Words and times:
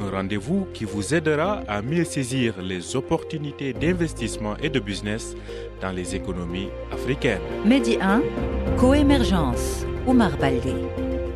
un 0.00 0.10
rendez-vous 0.10 0.66
qui 0.72 0.84
vous 0.84 1.14
aidera 1.14 1.62
à 1.68 1.82
mieux 1.82 2.04
saisir 2.04 2.60
les 2.60 2.96
opportunités 2.96 3.72
d'investissement 3.72 4.56
et 4.58 4.68
de 4.68 4.80
business 4.80 5.34
dans 5.80 5.92
les 5.92 6.14
économies 6.14 6.68
africaines. 6.92 7.40
Medi 7.64 7.98
1, 8.00 8.22
Coémergence, 8.76 9.86
Oumar 10.06 10.36
Baldé. 10.36 10.74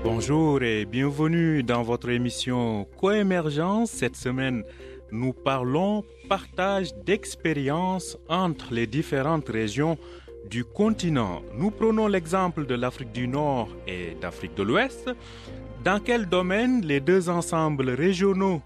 Bonjour 0.03 0.63
et 0.63 0.85
bienvenue 0.85 1.63
dans 1.63 1.83
votre 1.83 2.09
émission 2.11 2.87
Coémergence. 2.99 3.91
Cette 3.91 4.17
semaine, 4.17 4.65
nous 5.13 5.33
parlons 5.33 6.05
partage 6.29 6.95
d'expériences 7.05 8.17
entre 8.29 8.73
les 8.73 8.87
différentes 8.87 9.49
régions 9.49 9.99
du 10.49 10.65
continent. 10.65 11.43
Nous 11.55 11.71
prenons 11.71 12.07
l'exemple 12.07 12.67
de 12.67 12.75
l'Afrique 12.75 13.13
du 13.13 13.29
Nord 13.29 13.69
et 13.87 14.17
d'Afrique 14.21 14.55
de 14.55 14.63
l'Ouest. 14.63 15.11
Dans 15.85 15.99
quel 15.99 16.27
domaine 16.27 16.83
les 16.85 17.01
deux 17.01 17.31
ensembles 17.31 17.89
régionaux 17.91 18.61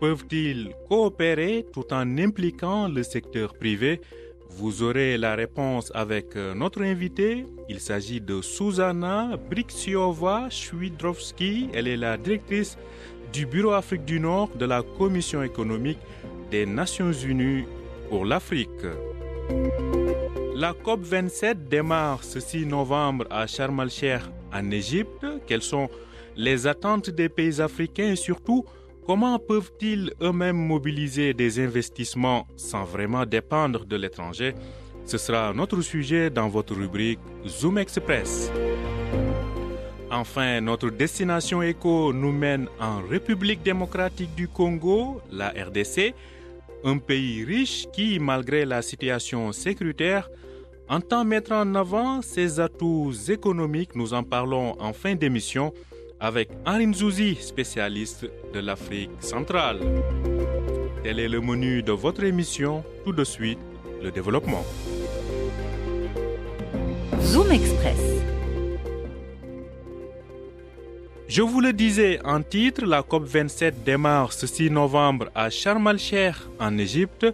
peuvent-ils 0.00 0.70
coopérer 0.88 1.66
tout 1.74 1.92
en 1.92 2.16
impliquant 2.16 2.88
le 2.88 3.02
secteur 3.02 3.52
privé? 3.52 4.00
Vous 4.48 4.82
aurez 4.82 5.18
la 5.18 5.34
réponse 5.34 5.92
avec 5.94 6.36
notre 6.36 6.80
invité. 6.82 7.44
Il 7.68 7.80
s'agit 7.80 8.20
de 8.20 8.40
Susanna 8.40 9.36
Brixiova 9.50 10.48
Schwidrowski. 10.48 11.68
Elle 11.74 11.86
est 11.86 11.98
la 11.98 12.16
directrice 12.16 12.78
du 13.30 13.44
Bureau 13.44 13.72
Afrique 13.72 14.06
du 14.06 14.18
Nord 14.18 14.48
de 14.56 14.64
la 14.64 14.82
Commission 14.82 15.42
économique 15.42 15.98
des 16.50 16.64
Nations 16.64 17.12
Unies 17.12 17.64
pour 18.08 18.24
l'Afrique. 18.24 18.70
La 20.54 20.72
COP27 20.72 21.68
démarre 21.68 22.24
ce 22.24 22.40
6 22.40 22.64
novembre 22.64 23.26
à 23.28 23.46
Sharm 23.46 23.80
el-Sheikh 23.80 24.22
en 24.50 24.70
Égypte. 24.70 25.26
Quelles 25.46 25.62
sont 25.62 25.90
les 26.36 26.66
attentes 26.66 27.10
des 27.10 27.28
pays 27.28 27.60
africains 27.60 28.12
et 28.12 28.16
surtout 28.16 28.64
comment 29.06 29.38
peuvent-ils 29.38 30.12
eux-mêmes 30.22 30.56
mobiliser 30.56 31.34
des 31.34 31.60
investissements 31.60 32.46
sans 32.56 32.84
vraiment 32.84 33.26
dépendre 33.26 33.84
de 33.84 33.96
l'étranger? 33.96 34.54
Ce 35.06 35.18
sera 35.18 35.52
notre 35.52 35.80
sujet 35.82 36.30
dans 36.30 36.48
votre 36.48 36.74
rubrique 36.74 37.20
Zoom 37.46 37.78
Express. 37.78 38.50
Enfin, 40.10 40.60
notre 40.60 40.90
destination 40.90 41.60
éco 41.60 42.12
nous 42.12 42.32
mène 42.32 42.68
en 42.80 43.02
République 43.02 43.62
démocratique 43.62 44.34
du 44.34 44.48
Congo, 44.48 45.20
la 45.30 45.48
RDC, 45.48 46.14
un 46.84 46.98
pays 46.98 47.44
riche 47.44 47.86
qui, 47.92 48.18
malgré 48.18 48.64
la 48.64 48.80
situation 48.80 49.52
sécuritaire, 49.52 50.30
entend 50.88 51.24
mettre 51.24 51.52
en 51.52 51.74
avant 51.74 52.22
ses 52.22 52.60
atouts 52.60 53.12
économiques. 53.28 53.94
Nous 53.94 54.14
en 54.14 54.22
parlons 54.22 54.80
en 54.80 54.92
fin 54.92 55.14
d'émission 55.14 55.72
avec 56.20 56.48
Arin 56.64 56.92
Zouzi, 56.92 57.36
spécialiste 57.40 58.26
de 58.52 58.60
l'Afrique 58.60 59.10
centrale. 59.20 59.80
Tel 61.02 61.18
est 61.18 61.28
le 61.28 61.40
menu 61.40 61.82
de 61.82 61.92
votre 61.92 62.24
émission. 62.24 62.82
Tout 63.04 63.12
de 63.12 63.24
suite, 63.24 63.58
le 64.02 64.10
développement. 64.10 64.64
Zoom 67.20 67.50
Express. 67.52 68.00
Je 71.26 71.42
vous 71.42 71.60
le 71.60 71.72
disais 71.72 72.20
en 72.24 72.42
titre, 72.42 72.84
la 72.84 73.00
COP27 73.02 73.82
démarre 73.84 74.32
ce 74.32 74.46
6 74.46 74.70
novembre 74.70 75.30
à 75.34 75.50
Sharm 75.50 75.88
el-Sheikh 75.88 76.36
en 76.60 76.78
Égypte. 76.78 77.26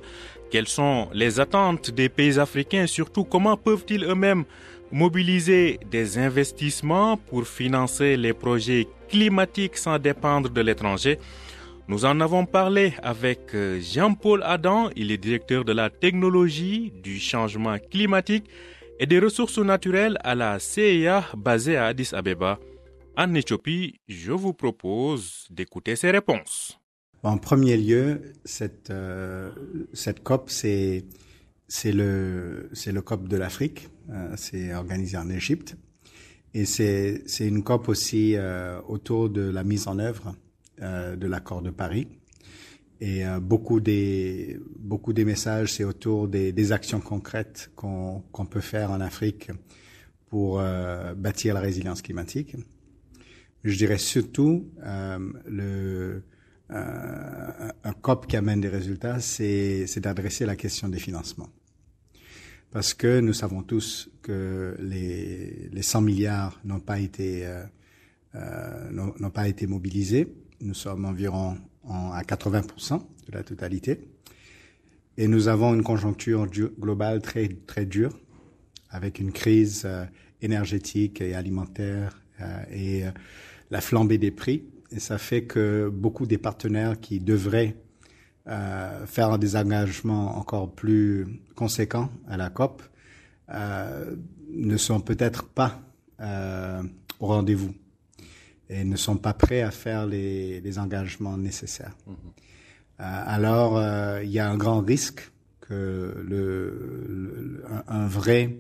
Quelles 0.50 0.68
sont 0.68 1.08
les 1.12 1.38
attentes 1.38 1.90
des 1.90 2.08
pays 2.08 2.38
africains? 2.38 2.84
Et 2.84 2.86
surtout 2.86 3.24
comment 3.24 3.56
peuvent-ils 3.56 4.04
eux-mêmes 4.04 4.44
mobiliser 4.92 5.80
des 5.90 6.18
investissements 6.18 7.16
pour 7.16 7.46
financer 7.46 8.16
les 8.16 8.32
projets 8.32 8.88
climatiques 9.08 9.76
sans 9.76 9.98
dépendre 9.98 10.50
de 10.50 10.60
l'étranger 10.60 11.18
Nous 11.88 12.04
en 12.04 12.20
avons 12.20 12.46
parlé 12.46 12.94
avec 13.02 13.56
Jean-Paul 13.80 14.42
Adam, 14.44 14.90
il 14.94 15.10
est 15.10 15.18
directeur 15.18 15.64
de 15.64 15.72
la 15.72 15.90
technologie 15.90 16.92
du 17.02 17.18
changement 17.18 17.76
climatique 17.90 18.48
et 19.00 19.06
des 19.06 19.18
ressources 19.18 19.58
naturelles 19.58 20.16
à 20.22 20.34
la 20.34 20.58
CIA 20.58 21.24
basée 21.36 21.76
à 21.76 21.86
Addis 21.86 22.10
Abeba. 22.12 22.58
En 23.16 23.34
Éthiopie, 23.34 23.98
je 24.08 24.30
vous 24.30 24.52
propose 24.52 25.46
d'écouter 25.50 25.96
ses 25.96 26.10
réponses. 26.10 26.78
En 27.22 27.36
premier 27.36 27.76
lieu, 27.76 28.22
cette, 28.44 28.90
euh, 28.90 29.50
cette 29.92 30.22
COP, 30.22 30.48
c'est 30.48 31.04
c'est 31.70 31.92
le 31.92 32.68
c'est 32.72 32.92
le 32.92 33.00
COP 33.00 33.28
de 33.28 33.36
l'Afrique. 33.36 33.88
Euh, 34.10 34.34
c'est 34.36 34.74
organisé 34.74 35.16
en 35.16 35.30
Égypte 35.30 35.76
et 36.52 36.64
c'est 36.64 37.22
c'est 37.26 37.46
une 37.46 37.62
COP 37.62 37.88
aussi 37.88 38.34
euh, 38.34 38.80
autour 38.88 39.30
de 39.30 39.42
la 39.42 39.64
mise 39.64 39.86
en 39.88 39.98
œuvre 39.98 40.34
de 40.80 41.26
l'accord 41.26 41.60
de 41.60 41.68
Paris. 41.68 42.08
Et 43.02 43.22
beaucoup 43.40 43.80
des 43.80 44.58
beaucoup 44.78 45.12
des 45.12 45.26
messages, 45.26 45.74
c'est 45.74 45.84
autour 45.84 46.26
des, 46.26 46.52
des 46.52 46.72
actions 46.72 47.00
concrètes 47.00 47.70
qu'on 47.76 48.22
qu'on 48.32 48.46
peut 48.46 48.62
faire 48.62 48.90
en 48.90 49.00
Afrique 49.00 49.50
pour 50.30 50.62
bâtir 51.16 51.52
la 51.52 51.60
résilience 51.60 52.00
climatique. 52.00 52.56
Je 53.62 53.76
dirais 53.76 53.98
surtout 53.98 54.70
le 55.46 56.22
euh, 56.72 57.72
un 57.82 57.92
COP 57.94 58.28
qui 58.28 58.36
amène 58.36 58.60
des 58.60 58.68
résultats, 58.68 59.18
c'est 59.20 59.98
d'adresser 59.98 60.46
la 60.46 60.54
question 60.54 60.88
des 60.88 61.00
financements. 61.00 61.48
Parce 62.70 62.94
que 62.94 63.20
nous 63.20 63.32
savons 63.32 63.62
tous 63.62 64.10
que 64.22 64.76
les, 64.78 65.68
les 65.72 65.82
100 65.82 66.02
milliards 66.02 66.60
n'ont 66.64 66.80
pas 66.80 67.00
été 67.00 67.44
euh, 67.46 67.64
euh, 68.36 68.90
n'ont 68.92 69.30
pas 69.30 69.48
été 69.48 69.66
mobilisés. 69.66 70.32
Nous 70.60 70.74
sommes 70.74 71.04
environ 71.04 71.58
en, 71.82 72.12
à 72.12 72.22
80% 72.22 72.98
de 72.98 73.32
la 73.32 73.42
totalité. 73.42 74.00
Et 75.16 75.26
nous 75.26 75.48
avons 75.48 75.74
une 75.74 75.82
conjoncture 75.82 76.46
globale 76.46 77.20
très 77.22 77.48
très 77.48 77.86
dure, 77.86 78.16
avec 78.88 79.18
une 79.18 79.32
crise 79.32 79.82
euh, 79.84 80.04
énergétique 80.42 81.20
et 81.20 81.34
alimentaire 81.34 82.22
euh, 82.40 82.62
et 82.72 83.02
la 83.70 83.80
flambée 83.80 84.18
des 84.18 84.30
prix 84.30 84.64
et 84.92 84.98
ça 84.98 85.18
fait 85.18 85.44
que 85.44 85.88
beaucoup 85.88 86.26
des 86.26 86.38
partenaires 86.38 86.98
qui 86.98 87.20
devraient 87.20 87.76
euh, 88.48 89.06
faire 89.06 89.38
des 89.38 89.56
engagements 89.56 90.36
encore 90.36 90.72
plus 90.72 91.26
conséquents 91.54 92.10
à 92.28 92.36
la 92.36 92.50
COP 92.50 92.82
euh, 93.50 94.16
ne 94.50 94.76
sont 94.76 95.00
peut-être 95.00 95.44
pas 95.44 95.80
euh, 96.20 96.82
au 97.18 97.26
rendez-vous 97.26 97.74
et 98.68 98.84
ne 98.84 98.96
sont 98.96 99.16
pas 99.16 99.34
prêts 99.34 99.62
à 99.62 99.70
faire 99.70 100.06
les, 100.06 100.60
les 100.60 100.78
engagements 100.78 101.36
nécessaires. 101.36 101.96
Mmh. 102.06 102.12
alors, 102.98 103.82
il 104.22 104.30
y 104.30 104.38
a 104.38 104.48
un 104.48 104.56
grand 104.56 104.80
risque 104.80 105.32
que 105.60 106.14
le, 106.24 107.06
le, 107.08 107.64
un 107.88 108.06
vrai 108.06 108.58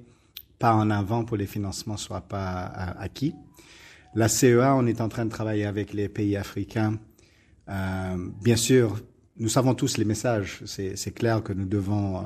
pas 0.58 0.74
en 0.74 0.90
avant 0.90 1.24
pour 1.24 1.36
les 1.36 1.46
financements 1.46 1.96
soit 1.96 2.20
pas 2.20 2.64
acquis. 2.98 3.34
La 4.14 4.28
CEA, 4.28 4.74
on 4.74 4.86
est 4.86 5.00
en 5.00 5.08
train 5.08 5.24
de 5.24 5.30
travailler 5.30 5.64
avec 5.64 5.92
les 5.92 6.08
pays 6.08 6.36
africains. 6.36 6.98
Euh, 7.68 8.28
bien 8.42 8.56
sûr, 8.56 9.00
nous 9.38 9.48
savons 9.48 9.74
tous 9.74 9.96
les 9.96 10.04
messages. 10.04 10.62
C'est 10.64 11.14
clair 11.14 11.42
que 11.42 11.52
nous 11.52 11.66
devons 11.66 12.24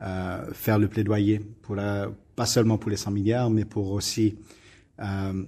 euh, 0.00 0.52
faire 0.52 0.78
le 0.78 0.88
plaidoyer 0.88 1.40
pour 1.62 1.74
la, 1.74 2.10
pas 2.36 2.46
seulement 2.46 2.78
pour 2.78 2.90
les 2.90 2.96
100 2.96 3.10
milliards, 3.10 3.50
mais 3.50 3.64
pour 3.64 3.92
aussi 3.92 4.36
euh, 5.00 5.44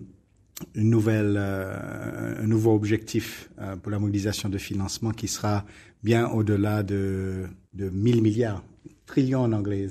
une 0.74 0.90
nouvelle, 0.90 1.36
euh, 1.38 2.42
un 2.42 2.46
nouveau 2.46 2.74
objectif 2.74 3.50
euh, 3.60 3.76
pour 3.76 3.90
la 3.90 3.98
mobilisation 3.98 4.48
de 4.48 4.58
financement 4.58 5.10
qui 5.10 5.28
sera 5.28 5.64
bien 6.02 6.28
au-delà 6.28 6.82
de, 6.82 7.44
de 7.74 7.88
1000 7.88 8.22
milliards, 8.22 8.62
trillions 9.06 9.42
en 9.42 9.52
anglais, 9.52 9.88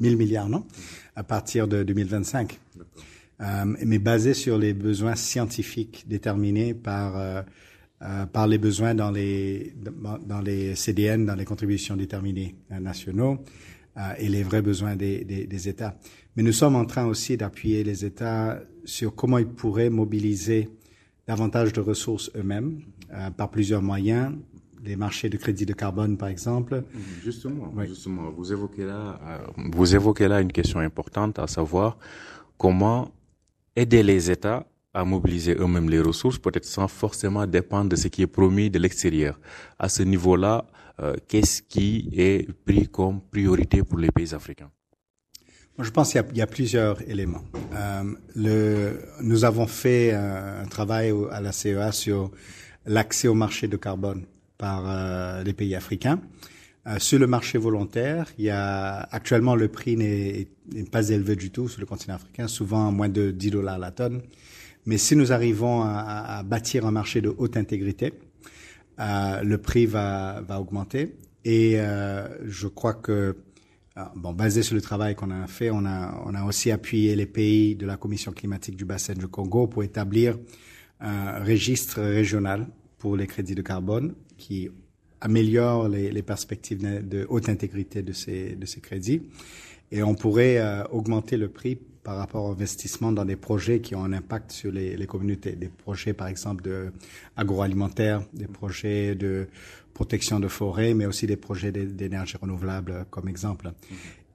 1000 0.00 0.16
milliards, 0.16 0.48
non? 0.48 0.66
À 1.16 1.22
partir 1.22 1.68
de 1.68 1.82
2025 1.82 2.58
euh, 3.40 3.64
mais 3.84 3.98
basé 3.98 4.34
sur 4.34 4.56
les 4.56 4.72
besoins 4.72 5.16
scientifiques 5.16 6.04
déterminés 6.06 6.74
par 6.74 7.44
euh, 8.02 8.22
euh, 8.22 8.26
par 8.26 8.46
les 8.46 8.58
besoins 8.58 8.94
dans 8.94 9.10
les 9.10 9.74
dans 10.26 10.40
les 10.40 10.74
CDN, 10.74 11.26
dans 11.26 11.34
les 11.34 11.44
contributions 11.44 11.96
déterminées 11.96 12.56
nationaux 12.70 13.38
et 14.18 14.28
les 14.28 14.42
vrais 14.42 14.62
besoins 14.62 14.96
des, 14.96 15.22
des, 15.24 15.46
des 15.46 15.68
États. 15.68 15.94
Mais 16.34 16.42
nous 16.42 16.52
sommes 16.52 16.76
en 16.76 16.86
train 16.86 17.04
aussi 17.04 17.36
d'appuyer 17.36 17.84
les 17.84 18.06
États 18.06 18.62
sur 18.84 19.14
comment 19.14 19.36
ils 19.38 19.46
pourraient 19.46 19.90
mobiliser 19.90 20.70
davantage 21.26 21.74
de 21.74 21.80
ressources 21.80 22.30
eux-mêmes 22.34 22.80
par 23.36 23.50
plusieurs 23.50 23.82
moyens, 23.82 24.32
des 24.82 24.96
marchés 24.96 25.28
de 25.28 25.36
crédit 25.36 25.64
de 25.64 25.72
carbone, 25.72 26.16
par 26.16 26.28
exemple. 26.28 26.82
Justement, 27.22 27.72
justement, 27.86 28.30
vous 28.30 28.52
évoquez 28.52 28.84
là, 28.84 29.20
euh, 29.24 29.38
vous 29.72 29.94
évoquez 29.94 30.28
là 30.28 30.40
une 30.40 30.52
question 30.52 30.80
importante, 30.80 31.38
à 31.38 31.46
savoir 31.46 31.96
comment 32.58 33.10
aider 33.76 34.02
les 34.02 34.30
États 34.30 34.66
à 34.94 35.04
mobiliser 35.04 35.54
eux-mêmes 35.58 35.88
les 35.88 36.00
ressources, 36.00 36.38
peut-être 36.38 36.64
sans 36.64 36.88
forcément 36.88 37.46
dépendre 37.46 37.90
de 37.90 37.96
ce 37.96 38.08
qui 38.08 38.22
est 38.22 38.26
promis 38.26 38.70
de 38.70 38.78
l'extérieur. 38.78 39.38
À 39.78 39.88
ce 39.88 40.02
niveau-là, 40.02 40.66
euh, 41.00 41.14
qu'est-ce 41.28 41.62
qui 41.62 42.10
est 42.16 42.46
pris 42.64 42.88
comme 42.88 43.20
priorité 43.20 43.82
pour 43.82 43.98
les 43.98 44.10
pays 44.10 44.34
africains? 44.34 44.70
Je 45.78 45.90
pense 45.90 46.12
qu'il 46.12 46.36
y, 46.36 46.42
a 46.42 46.46
plusieurs 46.46 47.00
éléments. 47.08 47.42
Euh, 47.74 48.92
nous 49.22 49.44
avons 49.44 49.66
fait 49.66 50.12
un 50.12 50.66
travail 50.66 51.12
à 51.30 51.40
la 51.40 51.50
CEA 51.50 51.92
sur 51.92 52.30
l'accès 52.84 53.26
au 53.26 53.34
marché 53.34 53.68
de 53.68 53.76
carbone 53.76 54.26
par 54.58 54.84
euh, 54.86 55.42
les 55.42 55.54
pays 55.54 55.74
africains. 55.74 56.20
Euh, 56.86 56.98
sur 56.98 57.18
le 57.18 57.26
marché 57.26 57.58
volontaire, 57.58 58.26
il 58.38 58.44
y 58.44 58.50
a 58.50 59.08
actuellement 59.10 59.54
le 59.54 59.68
prix 59.68 59.96
n'est 59.96 60.48
pas 60.90 61.08
élevé 61.08 61.36
du 61.36 61.50
tout 61.50 61.68
sur 61.68 61.80
le 61.80 61.86
continent 61.86 62.16
africain, 62.16 62.48
souvent 62.48 62.90
moins 62.92 63.08
de 63.08 63.30
10 63.30 63.50
dollars 63.50 63.78
la 63.78 63.92
tonne. 63.92 64.20
Mais 64.84 64.98
si 64.98 65.14
nous 65.14 65.32
arrivons 65.32 65.82
à, 65.82 66.42
bâtir 66.44 66.86
un 66.86 66.90
marché 66.90 67.20
de 67.20 67.32
haute 67.36 67.56
intégrité, 67.56 68.12
euh, 68.98 69.42
le 69.42 69.58
prix 69.58 69.86
va, 69.86 70.44
augmenter. 70.58 71.14
Et 71.44 71.74
euh, 71.76 72.28
je 72.44 72.66
crois 72.66 72.94
que, 72.94 73.36
euh, 73.96 74.32
basé 74.34 74.62
sur 74.62 74.74
le 74.74 74.80
travail 74.80 75.14
qu'on 75.14 75.30
a 75.30 75.46
fait, 75.46 75.70
on 75.70 75.84
a, 75.84 76.44
aussi 76.44 76.70
appuyé 76.70 77.14
les 77.14 77.26
pays 77.26 77.76
de 77.76 77.86
la 77.86 77.96
Commission 77.96 78.32
climatique 78.32 78.76
du 78.76 78.84
bassin 78.84 79.14
du 79.14 79.28
Congo 79.28 79.68
pour 79.68 79.84
établir 79.84 80.38
un 81.00 81.42
registre 81.44 82.00
régional 82.00 82.66
pour 82.98 83.16
les 83.16 83.26
crédits 83.26 83.54
de 83.54 83.62
carbone 83.62 84.14
qui 84.36 84.68
améliore 85.20 85.88
les, 85.88 86.22
perspectives 86.22 86.80
de 86.80 87.26
haute 87.28 87.48
intégrité 87.48 88.02
de 88.02 88.12
ces, 88.12 88.80
crédits. 88.82 89.22
Et 89.92 90.02
on 90.02 90.14
pourrait 90.14 90.60
augmenter 90.90 91.36
le 91.36 91.48
prix 91.48 91.78
par 92.02 92.16
rapport 92.16 92.44
au 92.44 92.52
investissement 92.52 93.12
dans 93.12 93.24
des 93.24 93.36
projets 93.36 93.80
qui 93.80 93.94
ont 93.94 94.04
un 94.04 94.12
impact 94.12 94.50
sur 94.50 94.72
les, 94.72 94.96
les 94.96 95.06
communautés. 95.06 95.52
Des 95.52 95.68
projets, 95.68 96.12
par 96.12 96.26
exemple, 96.26 96.62
de 96.62 96.92
agroalimentaire, 97.36 98.22
des 98.32 98.46
projets 98.46 99.14
de 99.14 99.46
protection 99.94 100.40
de 100.40 100.48
forêt, 100.48 100.94
mais 100.94 101.06
aussi 101.06 101.26
des 101.26 101.36
projets 101.36 101.70
d'énergie 101.70 102.36
renouvelable, 102.36 103.06
comme 103.10 103.28
exemple. 103.28 103.72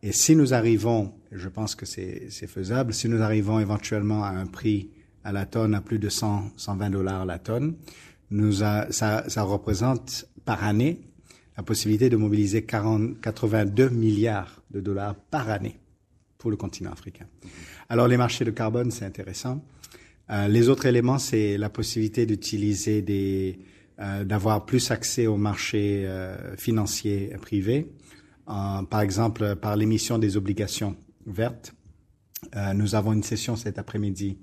Et 0.03 0.11
si 0.11 0.35
nous 0.35 0.53
arrivons, 0.53 1.13
je 1.31 1.49
pense 1.49 1.75
que 1.75 1.85
c'est 1.85 2.29
faisable, 2.47 2.93
si 2.93 3.09
nous 3.09 3.21
arrivons 3.21 3.59
éventuellement 3.59 4.23
à 4.23 4.29
un 4.29 4.45
prix 4.45 4.89
à 5.23 5.31
la 5.31 5.45
tonne 5.45 5.75
à 5.75 5.81
plus 5.81 5.99
de 5.99 6.07
100, 6.07 6.51
120 6.55 6.89
dollars 6.91 7.25
la 7.25 7.39
tonne, 7.39 7.75
nous 8.31 8.63
a, 8.63 8.91
ça, 8.91 9.27
ça 9.27 9.41
représente 9.43 10.25
par 10.45 10.63
année 10.63 11.01
la 11.57 11.63
possibilité 11.63 12.09
de 12.09 12.15
mobiliser 12.15 12.63
40, 12.63 13.19
82 13.19 13.89
milliards 13.89 14.61
de 14.71 14.79
dollars 14.79 15.15
par 15.15 15.49
année 15.49 15.79
pour 16.37 16.51
le 16.51 16.57
continent 16.57 16.91
africain. 16.91 17.25
Alors 17.89 18.07
les 18.07 18.17
marchés 18.17 18.45
de 18.45 18.51
carbone, 18.51 18.91
c'est 18.91 19.05
intéressant. 19.05 19.63
Euh, 20.29 20.47
les 20.47 20.69
autres 20.69 20.85
éléments, 20.85 21.19
c'est 21.19 21.57
la 21.57 21.69
possibilité 21.69 22.25
d'utiliser 22.25 23.01
des, 23.01 23.59
euh, 23.99 24.23
d'avoir 24.23 24.65
plus 24.65 24.91
accès 24.91 25.27
aux 25.27 25.37
marchés 25.37 26.03
euh, 26.05 26.55
financiers 26.57 27.33
privés, 27.41 27.91
par 28.45 29.01
exemple 29.01 29.55
par 29.57 29.75
l'émission 29.75 30.19
des 30.19 30.37
obligations 30.37 30.95
vertes. 31.25 31.73
Euh, 32.55 32.73
nous 32.73 32.95
avons 32.95 33.13
une 33.13 33.23
session 33.23 33.55
cet 33.55 33.77
après-midi 33.77 34.37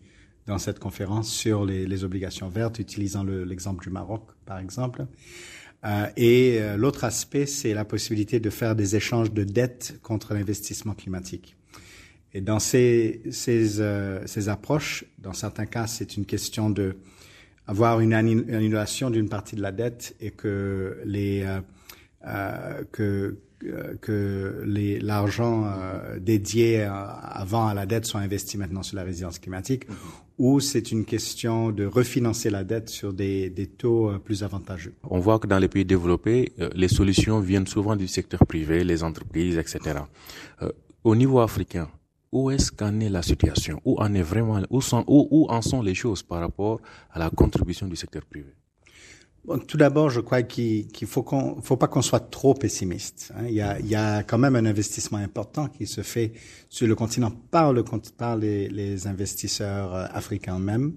dans 0.47 0.59
cette 0.59 0.79
conférence 0.79 1.31
sur 1.31 1.65
les, 1.65 1.87
les 1.87 2.05
obligations 2.05 2.49
vertes, 2.49 2.79
utilisant 2.79 3.25
l'exemple 3.25 3.85
du 3.85 3.91
Maroc, 3.91 4.29
par 4.45 4.59
exemple. 4.59 5.07
Euh, 5.85 6.07
et 6.17 6.59
euh, 6.61 6.77
l'autre 6.77 7.05
aspect, 7.05 7.47
c'est 7.47 7.75
la 7.75 7.85
possibilité 7.85 8.41
de 8.41 8.51
faire 8.51 8.75
des 8.75 8.97
échanges 8.97 9.33
de 9.33 9.45
dettes 9.45 9.99
contre 10.03 10.35
l'investissement 10.35 10.95
climatique. 10.95 11.57
Et 12.35 12.41
dans 12.41 12.59
ces, 12.59 13.23
ces, 13.31 13.81
euh, 13.81 14.21
ces 14.27 14.49
approches, 14.49 15.05
dans 15.19 15.33
certains 15.33 15.67
cas, 15.67 15.87
c'est 15.87 16.17
une 16.17 16.27
question 16.27 16.69
de 16.69 16.97
avoir 17.67 18.01
une 18.01 18.13
annulation 18.13 19.09
d'une 19.09 19.29
partie 19.29 19.57
de 19.57 19.63
la 19.63 19.73
dette 19.73 20.15
et 20.21 20.33
que 20.33 20.99
les 21.07 21.43
euh, 21.43 21.61
euh 22.27 22.83
que 22.93 23.39
que 24.03 24.63
les 24.67 25.01
l'argent 25.01 25.73
dédié 26.21 26.83
avant 26.83 27.67
à 27.67 27.73
la 27.73 27.87
dette 27.87 28.05
soit 28.05 28.21
investi 28.21 28.59
maintenant 28.59 28.83
sur 28.83 28.97
la 28.97 29.05
résilience 29.05 29.39
climatique, 29.39 29.85
ou 30.37 30.61
c'est 30.61 30.93
une 30.93 31.07
question 31.07 31.71
de 31.71 31.87
refinancer 31.87 32.51
la 32.51 32.63
dette 32.63 32.91
sur 32.91 33.15
des, 33.15 33.49
des 33.49 33.67
taux 33.67 34.13
plus 34.23 34.43
avantageux. 34.43 34.93
On 35.05 35.19
voit 35.19 35.39
que 35.39 35.47
dans 35.47 35.59
les 35.59 35.69
pays 35.69 35.87
développés, 35.87 36.53
les 36.75 36.89
solutions 36.89 37.41
viennent 37.41 37.67
souvent 37.67 37.97
du 37.97 38.07
secteur 38.07 38.45
privé, 38.47 38.85
les 38.85 39.03
entreprises, 39.03 39.57
etc. 39.57 40.01
au 41.03 41.17
niveau 41.17 41.41
africain, 41.41 41.89
où 42.35 42.51
est-ce 42.51 42.73
qu'en 42.73 42.99
est 43.01 43.09
la 43.09 43.23
situation? 43.23 43.81
Où 43.85 43.97
en 43.99 44.13
est 44.13 44.23
vraiment? 44.23 44.61
Où, 44.69 44.83
sont, 44.83 45.05
en 45.07 45.63
sont 45.63 45.81
les 45.81 45.95
choses 45.95 46.23
par 46.23 46.41
rapport 46.41 46.81
à 47.13 47.19
la 47.21 47.31
contribution 47.31 47.87
du 47.87 47.95
secteur 47.95 48.25
privé? 48.27 48.53
Tout 49.69 49.77
d'abord, 49.77 50.11
je 50.11 50.21
crois 50.21 50.43
qu'il 50.43 50.87
ne 51.01 51.07
faut, 51.07 51.77
pas 51.77 51.87
qu'on 51.87 52.03
soit 52.03 52.31
trop 52.31 52.55
pessimiste. 52.55 53.33
Hein. 53.37 53.45
Il, 53.47 53.55
y 53.55 53.95
a, 53.95 54.23
quand 54.23 54.39
même 54.39 54.57
un 54.57 54.65
investissement 54.65 55.19
important 55.19 55.69
qui 55.69 55.87
se 55.87 56.01
fait 56.01 56.33
sur 56.69 56.89
le 56.89 56.95
continent 56.95 57.31
par, 57.31 57.73
le, 57.73 57.85
par 58.17 58.37
les, 58.37 59.07
investisseurs 59.07 59.95
euh, 59.95 60.07
africains 60.13 60.59
eux-mêmes. 60.59 60.95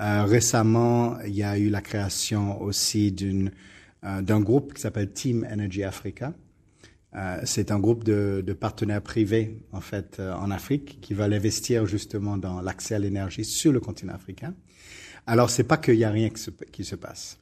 Euh, 0.00 0.24
récemment, 0.24 1.20
il 1.26 1.36
y 1.36 1.42
a 1.42 1.56
eu 1.58 1.68
la 1.68 1.82
création 1.82 2.60
aussi 2.62 3.14
euh, 3.22 4.22
d'un 4.22 4.40
groupe 4.40 4.74
qui 4.74 4.80
s'appelle 4.80 5.12
Team 5.12 5.46
Energy 5.52 5.84
Africa, 5.84 6.32
euh, 7.16 7.40
c'est 7.44 7.70
un 7.70 7.78
groupe 7.78 8.02
de, 8.02 8.42
de, 8.44 8.52
partenaires 8.52 9.02
privés 9.02 9.58
en 9.72 9.80
fait 9.80 10.18
euh, 10.18 10.34
en 10.34 10.50
Afrique 10.50 10.98
qui 11.00 11.14
veulent 11.14 11.32
investir 11.32 11.86
justement 11.86 12.36
dans 12.36 12.60
l'accès 12.60 12.96
à 12.96 12.98
l'énergie 12.98 13.44
sur 13.44 13.72
le 13.72 13.80
continent 13.80 14.14
africain. 14.14 14.54
Alors 15.26 15.48
c'est 15.48 15.64
pas 15.64 15.76
qu'il 15.76 15.94
y 15.94 16.04
a 16.04 16.10
rien 16.10 16.28
qui 16.30 16.42
se, 16.42 16.50
qui 16.50 16.84
se 16.84 16.96
passe, 16.96 17.38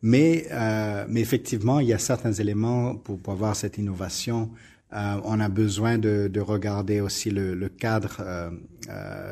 mais 0.00 0.46
euh, 0.50 1.04
mais 1.08 1.20
effectivement 1.20 1.78
il 1.80 1.88
y 1.88 1.92
a 1.92 1.98
certains 1.98 2.32
éléments 2.32 2.94
pour, 2.96 3.18
pour 3.18 3.34
avoir 3.34 3.54
cette 3.54 3.76
innovation. 3.76 4.50
Euh, 4.94 5.20
on 5.24 5.40
a 5.40 5.48
besoin 5.48 5.98
de, 5.98 6.28
de 6.28 6.40
regarder 6.40 7.00
aussi 7.00 7.30
le, 7.30 7.54
le 7.54 7.68
cadre 7.68 8.22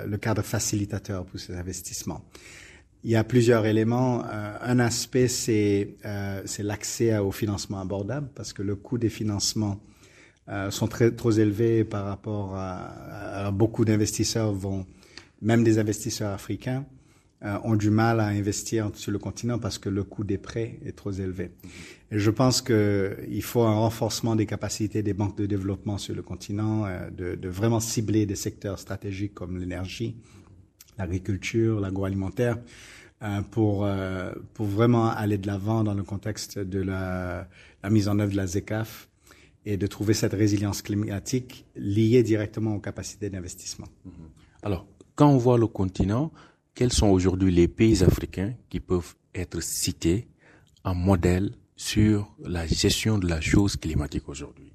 le 0.06 0.16
cadre 0.16 0.42
facilitateur 0.42 1.24
pour 1.24 1.40
ces 1.40 1.54
investissements. 1.54 2.22
Il 3.02 3.10
y 3.10 3.16
a 3.16 3.24
plusieurs 3.24 3.64
éléments. 3.66 4.24
Euh, 4.26 4.56
un 4.60 4.78
aspect, 4.78 5.28
c'est 5.28 5.96
euh, 6.04 6.42
l'accès 6.58 7.16
au 7.18 7.32
financement 7.32 7.80
abordable, 7.80 8.28
parce 8.34 8.52
que 8.52 8.62
le 8.62 8.76
coût 8.76 8.98
des 8.98 9.08
financements 9.08 9.80
euh, 10.50 10.70
sont 10.70 10.88
très 10.88 11.12
trop 11.12 11.30
élevés 11.30 11.84
par 11.84 12.06
rapport 12.06 12.56
à, 12.56 13.50
beaucoup 13.52 13.84
d'investisseurs 13.84 14.52
vont, 14.52 14.84
même 15.40 15.62
des 15.62 15.78
investisseurs 15.78 16.32
africains, 16.32 16.84
euh, 17.44 17.56
ont 17.62 17.76
du 17.76 17.88
mal 17.88 18.18
à 18.18 18.26
investir 18.26 18.90
sur 18.94 19.12
le 19.12 19.18
continent 19.18 19.58
parce 19.58 19.78
que 19.78 19.88
le 19.88 20.02
coût 20.02 20.24
des 20.24 20.38
prêts 20.38 20.80
est 20.84 20.96
trop 20.96 21.12
élevé. 21.12 21.52
Et 22.10 22.18
je 22.18 22.30
pense 22.30 22.62
qu'il 22.62 23.42
faut 23.42 23.62
un 23.62 23.74
renforcement 23.74 24.34
des 24.34 24.44
capacités 24.44 25.02
des 25.02 25.14
banques 25.14 25.38
de 25.38 25.46
développement 25.46 25.98
sur 25.98 26.14
le 26.16 26.22
continent, 26.22 26.84
euh, 26.84 27.10
de, 27.10 27.36
de 27.36 27.48
vraiment 27.48 27.80
cibler 27.80 28.26
des 28.26 28.34
secteurs 28.34 28.78
stratégiques 28.78 29.34
comme 29.34 29.56
l'énergie, 29.56 30.16
l'agriculture, 31.00 31.80
l'agroalimentaire, 31.80 32.58
euh, 33.22 33.42
pour, 33.42 33.84
euh, 33.84 34.32
pour 34.54 34.66
vraiment 34.66 35.10
aller 35.10 35.38
de 35.38 35.46
l'avant 35.46 35.84
dans 35.84 35.94
le 35.94 36.02
contexte 36.02 36.58
de 36.58 36.80
la, 36.80 37.48
la, 37.82 37.90
mise 37.90 38.08
en 38.08 38.18
œuvre 38.18 38.32
de 38.32 38.36
la 38.36 38.46
ZECAF 38.46 39.08
et 39.66 39.76
de 39.76 39.86
trouver 39.86 40.14
cette 40.14 40.32
résilience 40.32 40.80
climatique 40.80 41.66
liée 41.76 42.22
directement 42.22 42.74
aux 42.74 42.80
capacités 42.80 43.28
d'investissement. 43.28 43.88
Mm-hmm. 44.06 44.62
Alors, 44.62 44.86
quand 45.16 45.28
on 45.28 45.36
voit 45.36 45.58
le 45.58 45.66
continent, 45.66 46.32
quels 46.74 46.92
sont 46.92 47.08
aujourd'hui 47.08 47.52
les 47.52 47.68
pays 47.68 48.02
africains 48.02 48.54
qui 48.70 48.80
peuvent 48.80 49.14
être 49.34 49.60
cités 49.62 50.28
en 50.82 50.94
modèle 50.94 51.52
sur 51.76 52.34
la 52.42 52.66
gestion 52.66 53.18
de 53.18 53.28
la 53.28 53.40
chose 53.40 53.76
climatique 53.76 54.28
aujourd'hui? 54.28 54.72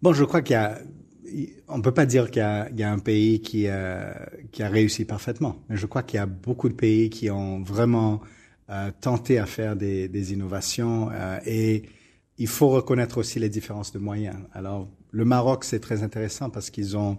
Bon, 0.00 0.12
je 0.12 0.24
crois 0.24 0.42
qu'il 0.42 0.54
y 0.54 0.56
a 0.56 0.80
on 1.68 1.80
peut 1.80 1.92
pas 1.92 2.06
dire 2.06 2.30
qu'il 2.30 2.40
y, 2.40 2.82
a, 2.82 2.90
un 2.90 2.98
pays 2.98 3.40
qui, 3.40 3.66
euh, 3.66 4.12
qui 4.50 4.62
a 4.62 4.68
réussi 4.68 5.04
parfaitement, 5.04 5.56
mais 5.68 5.76
je 5.76 5.86
crois 5.86 6.02
qu'il 6.02 6.18
y 6.18 6.20
a 6.20 6.26
beaucoup 6.26 6.68
de 6.68 6.74
pays 6.74 7.10
qui 7.10 7.30
ont 7.30 7.62
vraiment 7.62 8.20
euh, 8.70 8.90
tenté 9.00 9.38
à 9.38 9.46
faire 9.46 9.76
des, 9.76 10.32
innovations 10.32 11.10
euh, 11.12 11.38
et 11.46 11.84
il 12.38 12.48
faut 12.48 12.70
reconnaître 12.70 13.18
aussi 13.18 13.38
les 13.38 13.48
différences 13.48 13.92
de 13.92 13.98
moyens. 13.98 14.36
Alors, 14.52 14.88
le 15.10 15.24
Maroc, 15.24 15.64
c'est 15.64 15.80
très 15.80 16.02
intéressant 16.02 16.50
parce 16.50 16.70
qu'ils 16.70 16.96
ont, 16.96 17.18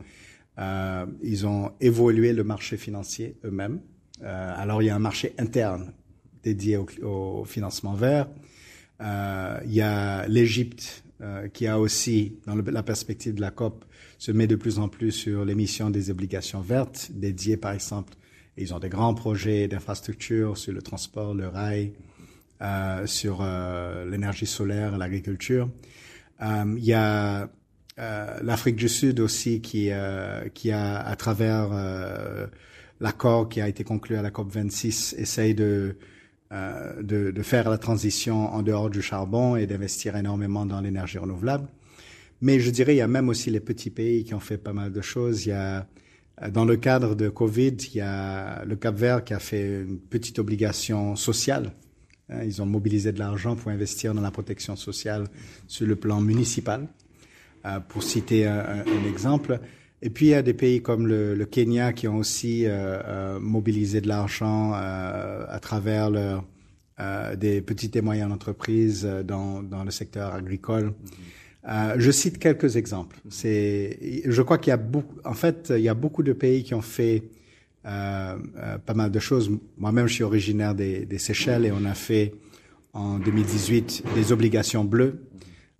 ils 1.21 1.45
ont 1.45 1.71
évolué 1.79 2.33
le 2.33 2.43
marché 2.43 2.77
financier 2.77 3.37
eux-mêmes. 3.45 3.79
Alors, 4.21 4.81
il 4.81 4.87
y 4.87 4.89
a 4.89 4.95
un 4.95 4.99
marché 4.99 5.33
interne 5.37 5.93
dédié 6.41 6.77
au 6.77 7.45
financement 7.45 7.93
vert. 7.93 8.27
il 8.99 9.73
y 9.73 9.81
a 9.81 10.27
l'Égypte 10.27 11.02
qui 11.53 11.67
a 11.67 11.79
aussi, 11.79 12.37
dans 12.45 12.55
la 12.55 12.83
perspective 12.83 13.35
de 13.35 13.41
la 13.41 13.51
COP, 13.51 13.85
se 14.17 14.31
met 14.31 14.47
de 14.47 14.55
plus 14.55 14.79
en 14.79 14.89
plus 14.89 15.11
sur 15.11 15.45
l'émission 15.45 15.89
des 15.89 16.09
obligations 16.09 16.61
vertes, 16.61 17.09
dédiées 17.13 17.57
par 17.57 17.73
exemple, 17.73 18.13
ils 18.57 18.73
ont 18.73 18.79
des 18.79 18.89
grands 18.89 19.13
projets 19.13 19.67
d'infrastructure 19.67 20.57
sur 20.57 20.73
le 20.73 20.81
transport, 20.81 21.33
le 21.33 21.47
rail, 21.47 21.93
euh, 22.61 23.05
sur 23.07 23.39
euh, 23.41 24.09
l'énergie 24.09 24.45
solaire, 24.45 24.97
l'agriculture. 24.97 25.69
Euh, 26.41 26.75
il 26.77 26.85
y 26.85 26.93
a 26.93 27.49
l'Afrique 28.41 28.75
du 28.75 28.89
Sud 28.89 29.19
aussi 29.19 29.61
qui, 29.61 29.91
qui 30.55 30.71
a, 30.71 30.99
à 30.99 31.15
travers 31.15 31.69
l'accord 32.99 33.49
qui 33.49 33.61
a 33.61 33.67
été 33.67 33.83
conclu 33.83 34.15
à 34.15 34.23
la 34.23 34.31
COP 34.31 34.49
26, 34.51 35.13
essaye 35.19 35.53
de, 35.53 35.95
de, 36.51 37.31
de 37.31 37.41
faire 37.41 37.69
la 37.69 37.79
transition 37.79 38.53
en 38.53 38.61
dehors 38.61 38.89
du 38.89 39.01
charbon 39.01 39.55
et 39.55 39.65
d'investir 39.65 40.15
énormément 40.15 40.65
dans 40.65 40.81
l'énergie 40.81 41.17
renouvelable. 41.17 41.67
Mais 42.41 42.59
je 42.59 42.69
dirais, 42.69 42.93
il 42.93 42.97
y 42.97 43.01
a 43.01 43.07
même 43.07 43.29
aussi 43.29 43.49
les 43.49 43.59
petits 43.59 43.89
pays 43.89 44.23
qui 44.23 44.33
ont 44.33 44.39
fait 44.39 44.57
pas 44.57 44.73
mal 44.73 44.91
de 44.91 45.01
choses. 45.01 45.45
Il 45.45 45.49
y 45.49 45.53
a 45.53 45.87
dans 46.51 46.65
le 46.65 46.75
cadre 46.75 47.15
de 47.15 47.29
Covid, 47.29 47.77
il 47.93 47.95
y 47.95 48.01
a 48.01 48.65
le 48.65 48.75
Cap 48.75 48.95
Vert 48.95 49.23
qui 49.23 49.33
a 49.33 49.39
fait 49.39 49.83
une 49.83 49.99
petite 49.99 50.39
obligation 50.39 51.15
sociale. 51.15 51.71
Hein, 52.29 52.43
ils 52.43 52.61
ont 52.61 52.65
mobilisé 52.65 53.11
de 53.11 53.19
l'argent 53.19 53.55
pour 53.55 53.71
investir 53.71 54.13
dans 54.13 54.21
la 54.21 54.31
protection 54.31 54.75
sociale 54.75 55.27
sur 55.67 55.85
le 55.85 55.95
plan 55.95 56.21
municipal, 56.21 56.87
euh, 57.65 57.79
pour 57.79 58.03
citer 58.03 58.45
un, 58.47 58.83
exemple. 59.07 59.59
Et 60.05 60.09
puis 60.09 60.27
il 60.27 60.29
y 60.29 60.35
a 60.35 60.41
des 60.41 60.53
pays 60.53 60.81
comme 60.81 61.07
le, 61.07 61.45
Kenya 61.45 61.93
qui 61.93 62.07
ont 62.07 62.17
aussi 62.17 62.65
euh, 62.65 62.69
euh, 63.07 63.39
mobilisé 63.39 64.01
de 64.01 64.07
l'argent 64.07 64.73
à 64.73 65.59
travers 65.61 66.11
leur, 66.11 66.43
des 67.37 67.61
petites 67.61 67.95
et 67.95 68.01
moyennes 68.01 68.31
entreprises 68.31 69.05
dans, 69.25 69.63
dans 69.63 69.83
le 69.83 69.91
secteur 69.91 70.35
agricole. 70.35 70.93
Euh, 71.67 71.95
je 71.97 72.11
cite 72.11 72.39
quelques 72.39 72.75
exemples. 72.75 73.17
C'est, 73.29 74.21
je 74.25 74.41
crois 74.41 74.57
qu'il 74.57 74.71
y 74.71 74.73
a 74.73 74.77
beaucoup, 74.77 75.15
en 75.23 75.33
fait, 75.33 75.71
il 75.75 75.81
y 75.81 75.89
a 75.89 75.93
beaucoup 75.93 76.23
de 76.23 76.33
pays 76.33 76.63
qui 76.63 76.73
ont 76.73 76.81
fait 76.81 77.23
euh, 77.85 78.37
euh, 78.57 78.77
pas 78.79 78.93
mal 78.93 79.11
de 79.11 79.19
choses. 79.19 79.49
Moi-même, 79.77 80.07
je 80.07 80.13
suis 80.15 80.23
originaire 80.23 80.75
des, 80.75 81.05
des, 81.05 81.17
Seychelles 81.17 81.65
et 81.65 81.71
on 81.71 81.85
a 81.85 81.93
fait 81.93 82.33
en 82.93 83.17
2018 83.17 84.03
des 84.15 84.31
obligations 84.31 84.83
bleues 84.83 85.25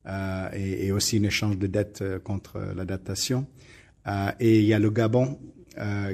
euh, 0.08 0.50
et, 0.54 0.88
et, 0.88 0.92
aussi 0.92 1.18
un 1.18 1.24
échange 1.24 1.58
de 1.58 1.68
dettes 1.68 2.02
euh, 2.02 2.20
contre 2.20 2.60
l'adaptation. 2.76 3.46
Euh, 3.46 3.73
et 4.40 4.60
il 4.60 4.66
y 4.66 4.74
a 4.74 4.80
le 4.80 4.90
Gabon 4.90 5.38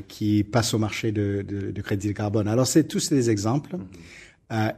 qui 0.08 0.44
passe 0.44 0.74
au 0.74 0.78
marché 0.78 1.12
de, 1.12 1.44
de, 1.48 1.72
de 1.72 1.82
crédit 1.82 2.08
de 2.08 2.14
carbone. 2.14 2.48
Alors, 2.48 2.68
c'est 2.68 2.86
tous 2.86 3.10
des 3.10 3.30
exemples. 3.30 3.76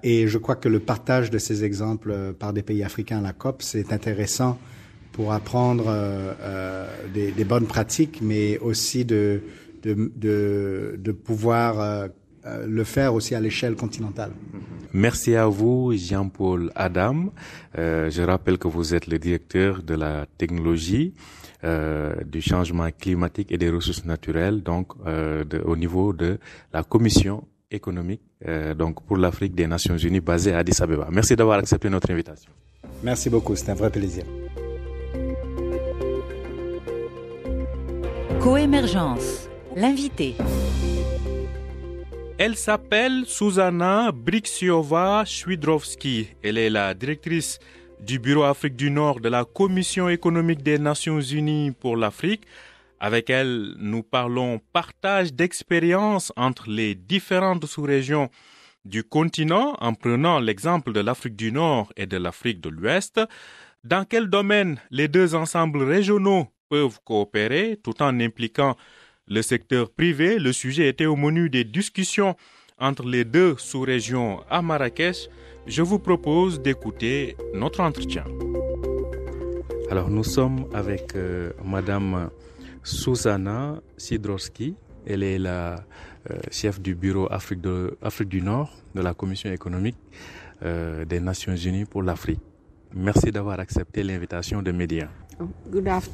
et 0.03 0.27
je 0.27 0.37
crois 0.37 0.55
que 0.55 0.69
le 0.69 0.79
partage 0.79 1.29
de 1.29 1.37
ces 1.37 1.63
exemples 1.63 2.33
par 2.39 2.53
des 2.53 2.63
pays 2.63 2.83
africains 2.83 3.19
à 3.19 3.21
la 3.21 3.33
COP, 3.33 3.61
c'est 3.61 3.93
intéressant 3.93 4.57
pour 5.11 5.33
apprendre 5.33 5.85
euh, 5.87 6.33
euh, 6.41 6.87
des, 7.13 7.31
des, 7.31 7.43
bonnes 7.43 7.67
pratiques, 7.67 8.19
mais 8.21 8.57
aussi 8.59 9.05
de, 9.05 9.41
de, 9.83 10.11
de, 10.15 10.95
de 10.97 11.11
pouvoir 11.11 11.79
euh, 11.79 12.07
euh, 12.45 12.65
le 12.67 12.83
faire 12.83 13.13
aussi 13.13 13.35
à 13.35 13.39
l'échelle 13.39 13.75
continentale. 13.75 14.31
Merci 14.93 15.35
à 15.35 15.47
vous, 15.47 15.93
Jean-Paul 15.95 16.71
Adam. 16.75 17.31
Euh, 17.77 18.09
je 18.09 18.21
rappelle 18.21 18.57
que 18.57 18.67
vous 18.67 18.93
êtes 18.93 19.07
le 19.07 19.17
directeur 19.19 19.83
de 19.83 19.95
la 19.95 20.25
technologie 20.37 21.13
euh, 21.63 22.15
du 22.25 22.41
changement 22.41 22.89
climatique 22.91 23.51
et 23.51 23.57
des 23.57 23.69
ressources 23.69 24.05
naturelles, 24.05 24.63
donc 24.63 24.87
de, 25.05 25.61
au 25.63 25.75
niveau 25.75 26.13
de 26.13 26.39
la 26.73 26.83
Commission 26.83 27.43
économique, 27.69 28.21
donc 28.77 29.01
pour 29.05 29.15
l'Afrique 29.15 29.55
des 29.55 29.65
Nations 29.65 29.95
Unies, 29.95 30.19
basée 30.19 30.53
à 30.53 30.57
Addis 30.57 30.81
Abeba. 30.81 31.07
Merci 31.09 31.35
d'avoir 31.37 31.59
accepté 31.59 31.89
notre 31.89 32.11
invitation. 32.11 32.51
Merci 33.03 33.29
beaucoup, 33.29 33.55
c'est 33.55 33.71
un 33.71 33.75
vrai 33.75 33.89
plaisir. 33.89 34.25
Coémergence, 38.41 39.47
l'invité. 39.75 40.35
Elle 42.43 42.57
s'appelle 42.57 43.25
Susanna 43.27 44.11
Brixiova 44.11 45.25
Swidrowski. 45.27 46.29
Elle 46.41 46.57
est 46.57 46.71
la 46.71 46.95
directrice 46.95 47.59
du 47.99 48.17
Bureau 48.17 48.45
Afrique 48.45 48.75
du 48.75 48.89
Nord 48.89 49.19
de 49.19 49.29
la 49.29 49.45
Commission 49.45 50.09
économique 50.09 50.63
des 50.63 50.79
Nations 50.79 51.21
Unies 51.21 51.69
pour 51.69 51.95
l'Afrique. 51.95 52.47
Avec 52.99 53.29
elle, 53.29 53.75
nous 53.77 54.01
parlons 54.01 54.59
partage 54.73 55.31
d'expériences 55.33 56.33
entre 56.35 56.67
les 56.67 56.95
différentes 56.95 57.67
sous-régions 57.67 58.31
du 58.85 59.03
continent 59.03 59.75
en 59.79 59.93
prenant 59.93 60.39
l'exemple 60.39 60.93
de 60.93 60.99
l'Afrique 60.99 61.35
du 61.35 61.51
Nord 61.51 61.93
et 61.95 62.07
de 62.07 62.17
l'Afrique 62.17 62.59
de 62.59 62.69
l'Ouest. 62.69 63.21
Dans 63.83 64.03
quel 64.03 64.31
domaine 64.31 64.79
les 64.89 65.07
deux 65.07 65.35
ensembles 65.35 65.83
régionaux 65.83 66.47
peuvent 66.69 67.01
coopérer 67.05 67.79
tout 67.83 68.01
en 68.01 68.19
impliquant 68.19 68.75
le 69.31 69.41
secteur 69.41 69.89
privé. 69.89 70.37
Le 70.39 70.51
sujet 70.51 70.89
était 70.89 71.05
au 71.05 71.15
menu 71.15 71.49
des 71.49 71.63
discussions 71.63 72.35
entre 72.77 73.07
les 73.07 73.23
deux 73.23 73.55
sous-régions 73.57 74.41
à 74.49 74.61
Marrakech. 74.61 75.29
Je 75.67 75.81
vous 75.81 75.99
propose 75.99 76.61
d'écouter 76.61 77.37
notre 77.53 77.79
entretien. 77.79 78.25
Alors 79.89 80.09
nous 80.09 80.23
sommes 80.25 80.65
avec 80.73 81.15
euh, 81.15 81.51
Madame 81.63 82.29
Susanna 82.83 83.79
Sidrowski. 83.97 84.75
Elle 85.05 85.23
est 85.23 85.39
la 85.39 85.75
euh, 86.29 86.37
chef 86.51 86.81
du 86.81 86.93
bureau 86.95 87.27
Afrique, 87.31 87.61
de, 87.61 87.97
Afrique 88.01 88.29
du 88.29 88.41
Nord 88.41 88.71
de 88.95 89.01
la 89.01 89.13
Commission 89.13 89.51
économique 89.51 89.97
euh, 90.63 91.05
des 91.05 91.19
Nations 91.19 91.55
Unies 91.55 91.85
pour 91.85 92.03
l'Afrique. 92.03 92.41
Merci 92.93 93.31
d'avoir 93.31 93.59
accepté 93.59 94.03
l'invitation 94.03 94.61
de 94.61 94.71
Média. 94.71 95.09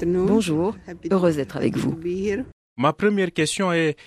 Bonjour, 0.06 0.76
heureuse 1.12 1.36
d'être 1.38 1.58
avec 1.58 1.76
vous. 1.76 1.98
Ma 2.77 2.93
première 2.93 3.34
question 3.34 3.74
est, 3.74 3.98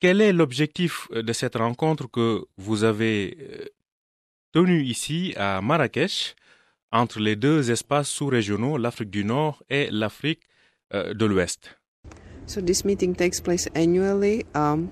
quel 0.00 0.20
est 0.20 0.32
l'objectif 0.32 1.08
de 1.10 1.32
cette 1.32 1.54
rencontre 1.54 2.10
que 2.10 2.44
vous 2.56 2.82
avez 2.84 3.38
euh, 3.40 3.64
tenue 4.52 4.82
ici 4.82 5.34
à 5.36 5.60
Marrakech 5.60 6.34
entre 6.90 7.20
les 7.20 7.36
deux 7.36 7.70
espaces 7.70 8.08
sous-régionaux, 8.08 8.76
l'Afrique 8.76 9.10
du 9.10 9.24
Nord 9.24 9.62
et 9.70 9.88
l'Afrique 9.90 10.42
euh, 10.94 11.14
de 11.14 11.26
l'Ouest? 11.26 11.77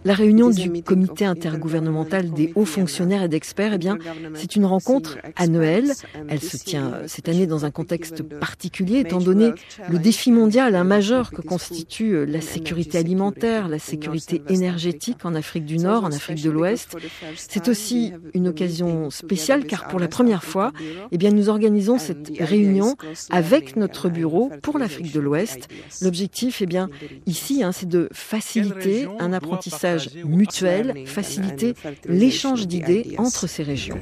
La 0.04 0.14
réunion 0.14 0.50
du 0.50 0.82
comité 0.82 1.24
intergouvernemental 1.24 2.30
des 2.30 2.52
hauts 2.54 2.64
fonctionnaires 2.64 3.22
et 3.22 3.28
d'experts, 3.28 3.72
eh 3.74 3.78
bien, 3.78 3.98
c'est 4.34 4.56
une 4.56 4.66
rencontre 4.66 5.18
annuelle. 5.36 5.92
Elle 6.28 6.40
se 6.40 6.56
tient 6.56 7.00
cette 7.06 7.28
année 7.28 7.46
dans 7.46 7.64
un 7.64 7.70
contexte 7.70 8.22
particulier, 8.22 9.00
étant 9.00 9.20
donné 9.20 9.52
le 9.88 9.98
défi 9.98 10.32
mondial 10.32 10.74
un 10.74 10.84
majeur 10.84 11.30
que 11.30 11.40
constitue 11.40 12.14
euh, 12.14 12.24
la 12.24 12.40
sécurité 12.40 12.98
alimentaire, 12.98 13.68
la 13.68 13.78
sécurité 13.78 14.42
énergétique 14.48 15.24
en 15.24 15.34
Afrique 15.34 15.64
du 15.64 15.78
Nord, 15.78 16.04
en 16.04 16.12
Afrique 16.12 16.42
de 16.42 16.50
l'Ouest. 16.50 16.96
C'est 17.36 17.68
aussi 17.68 18.12
une 18.34 18.48
occasion 18.48 19.10
spéciale 19.10 19.64
car 19.64 19.88
pour 19.88 19.98
la 19.98 20.08
première 20.08 20.44
fois, 20.44 20.72
eh 21.12 21.18
bien, 21.18 21.30
nous 21.30 21.48
organisons 21.48 21.98
cette 21.98 22.32
réunion 22.38 22.96
avec 23.30 23.76
notre 23.76 24.08
bureau 24.08 24.50
pour 24.62 24.78
l'Afrique 24.78 25.12
de 25.12 25.20
l'Ouest. 25.20 25.68
L'objectif, 26.02 26.62
eh 26.62 26.66
bien, 26.66 26.88
ici, 27.26 27.45
Hein, 27.62 27.72
c'est 27.72 27.88
de 27.88 28.08
faciliter 28.12 29.06
un 29.18 29.32
apprentissage 29.32 30.14
mutuel, 30.24 31.06
faciliter 31.06 31.74
l'échange 32.04 32.66
d'idées 32.66 33.14
entre 33.18 33.46
ces 33.46 33.62
régions. 33.62 33.98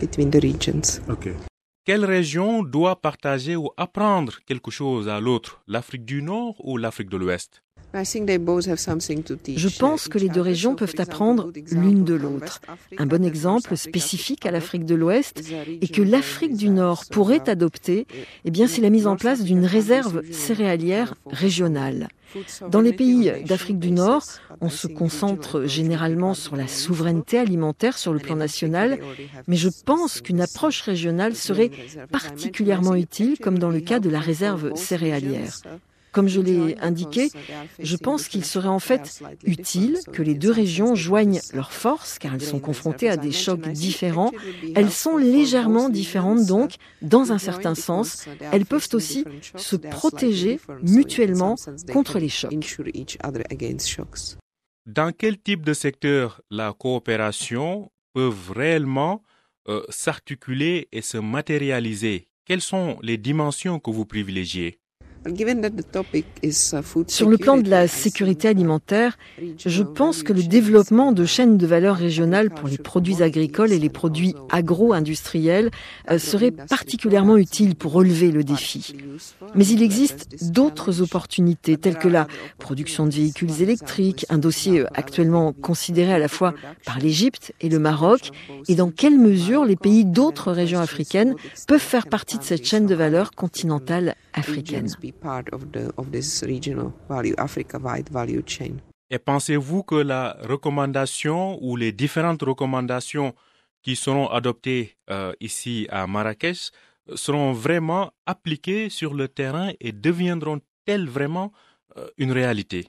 Quelle 1.85 2.05
région 2.05 2.63
doit 2.63 3.01
partager 3.01 3.57
ou 3.57 3.71
apprendre 3.77 4.39
quelque 4.47 4.71
chose 4.71 5.09
à 5.09 5.21
l'autre, 5.21 5.63
l'Afrique 5.67 6.05
du 6.05 6.23
Nord 6.23 6.57
ou 6.65 6.79
l'Afrique 6.79 7.11
de 7.11 7.19
l'Ouest? 7.19 7.64
Je 7.95 9.79
pense 9.79 10.09
que 10.09 10.19
les 10.19 10.29
deux 10.29 10.41
régions 10.41 10.75
peuvent 10.75 10.95
apprendre 10.99 11.53
l'une 11.71 12.05
de 12.05 12.15
l'autre. 12.15 12.61
Un 12.99 13.07
bon 13.07 13.25
exemple 13.25 13.77
spécifique 13.77 14.47
à 14.47 14.51
l'Afrique 14.51 14.85
de 14.85 14.95
l'Ouest 14.97 15.43
et 15.81 15.89
que 15.89 16.03
l'Afrique 16.03 16.57
du 16.57 16.71
Nord 16.71 17.05
pourrait 17.11 17.49
adopter, 17.49 18.07
eh 18.45 18.51
bien, 18.51 18.67
c'est 18.67 18.81
la 18.81 18.91
mise 18.91 19.07
en 19.07 19.17
place 19.17 19.45
d'une 19.45 19.65
réserve 19.65 20.23
céréalière 20.33 21.15
régionale. 21.27 22.09
Dans 22.69 22.81
les 22.81 22.93
pays 22.93 23.31
d'Afrique 23.47 23.79
du 23.79 23.93
Nord, 23.93 24.25
on 24.61 24.71
se 24.71 24.89
concentre 24.89 25.65
généralement 25.67 26.35
sur 26.35 26.57
la 26.57 26.67
souveraineté 26.67 27.39
alimentaire 27.39 27.97
sur 27.97 28.13
le 28.13 28.19
plan 28.19 28.35
national, 28.35 28.99
mais 29.47 29.57
je 29.57 29.69
pense 29.85 30.21
qu'une 30.21 30.41
approche 30.41 30.81
régionale 30.81 31.37
serait 31.37 31.71
particulièrement 32.11 32.97
utile, 32.97 33.39
comme 33.41 33.61
dans 33.61 33.71
le 33.71 33.81
cas 33.81 34.01
de 34.01 34.11
la 34.11 34.21
réserve 34.21 34.75
céréalière. 34.75 35.61
Comme 36.15 36.29
je 36.29 36.41
l'ai 36.41 36.77
indiqué, 36.81 37.31
je 37.81 37.97
pense 37.97 38.29
qu'il 38.29 38.45
serait 38.45 38.69
en 38.69 38.79
fait 38.79 39.23
utile 39.45 39.99
que 40.13 40.23
les 40.23 40.35
deux 40.35 40.53
régions 40.53 40.95
joignent 40.95 41.41
leurs 41.53 41.73
forces, 41.73 42.19
car 42.19 42.35
elles 42.35 42.41
sont 42.41 42.61
confrontées 42.61 43.09
à 43.09 43.17
des 43.17 43.33
chocs 43.33 43.69
différents. 43.69 44.31
Elles 44.75 44.93
sont 44.93 45.17
légèrement 45.17 45.89
différentes, 45.89 46.47
donc, 46.47 46.77
dans 47.03 47.33
un 47.33 47.39
certain 47.39 47.75
sens. 47.75 48.27
Elles 48.53 48.65
peuvent 48.65 48.89
aussi 48.93 49.25
se 49.57 49.77
protéger 49.77 50.61
mutuellement 50.83 51.57
contre 51.93 52.19
les 52.19 52.29
chocs. 52.29 52.55
Dans 54.87 55.13
quel 55.13 55.39
type 55.39 55.65
de 55.65 55.73
secteur 55.73 56.43
la 56.51 56.73
coopération 56.73 57.91
peut 58.13 58.31
réellement 58.55 59.23
euh, 59.69 59.83
s'articuler 59.89 60.89
et 60.93 61.03
se 61.03 61.17
matérialiser? 61.19 62.29
Quelles 62.45 62.61
sont 62.61 62.99
les 63.03 63.17
dimensions 63.17 63.81
que 63.81 63.91
vous 63.91 64.05
privilégiez? 64.05 64.79
Sur 67.07 67.29
le 67.31 67.39
plan 67.39 67.57
de 67.57 67.71
la 67.71 67.89
sécurité 67.89 68.49
alimentaire, 68.49 69.17
je 69.65 69.83
pense 69.83 70.23
que 70.23 70.35
le 70.35 70.43
développement 70.43 71.13
de 71.13 71.25
chaînes 71.25 71.57
de 71.57 71.67
valeur 71.67 71.97
régionales 71.97 72.51
pour 72.51 72.69
les 72.69 72.77
produits 72.77 73.23
agricoles 73.23 73.73
et 73.73 73.79
les 73.79 73.89
produits 73.89 74.35
agro-industriels 74.51 75.71
euh, 76.11 76.19
serait 76.19 76.51
particulièrement 76.51 77.37
utile 77.37 77.75
pour 77.75 77.93
relever 77.93 78.31
le 78.31 78.45
défi. 78.45 78.95
Mais 79.55 79.67
il 79.67 79.83
existe 79.83 80.53
d'autres 80.53 81.01
opportunités 81.01 81.77
telles 81.77 81.99
que 81.99 82.09
la 82.09 82.27
production 82.59 83.07
de 83.07 83.15
véhicules 83.15 83.63
électriques, 83.63 84.27
un 84.29 84.39
dossier 84.39 84.81
euh, 84.81 84.87
actuellement 84.95 85.53
considéré 85.53 86.13
à 86.13 86.19
la 86.19 86.29
fois 86.29 86.55
par 86.85 86.99
l'Égypte 86.99 87.55
et 87.61 87.69
le 87.69 87.79
Maroc, 87.79 88.31
et 88.69 88.75
dans 88.75 88.91
quelle 88.91 89.19
mesure 89.19 89.65
les 89.65 89.77
pays 89.77 90.05
d'autres 90.05 90.53
régions 90.53 90.81
africaines 90.81 91.35
peuvent 91.67 91.81
faire 91.81 92.09
partie 92.09 92.39
de 92.39 92.45
cette 92.45 92.67
chaîne 92.67 92.87
de 92.87 92.95
valeur 92.95 93.31
continentale 93.31 94.17
africaine. 94.35 94.89
Et 99.11 99.19
pensez-vous 99.19 99.83
que 99.83 99.95
la 99.95 100.37
recommandation 100.43 101.59
ou 101.63 101.77
les 101.77 101.93
différentes 101.93 102.43
recommandations 102.43 103.35
qui 103.83 103.97
seront 103.97 104.29
adoptées 104.29 104.97
euh, 105.11 105.33
ici 105.41 105.87
à 105.91 106.07
Marrakech 106.07 106.71
seront 107.15 107.53
vraiment 107.53 108.13
appliquées 108.27 108.89
sur 108.89 109.15
le 109.15 109.29
terrain 109.29 109.73
et 109.81 109.93
deviendront-elles 109.93 111.09
vraiment 111.09 111.53
euh, 111.97 112.09
une 112.17 112.33
réalité? 112.33 112.89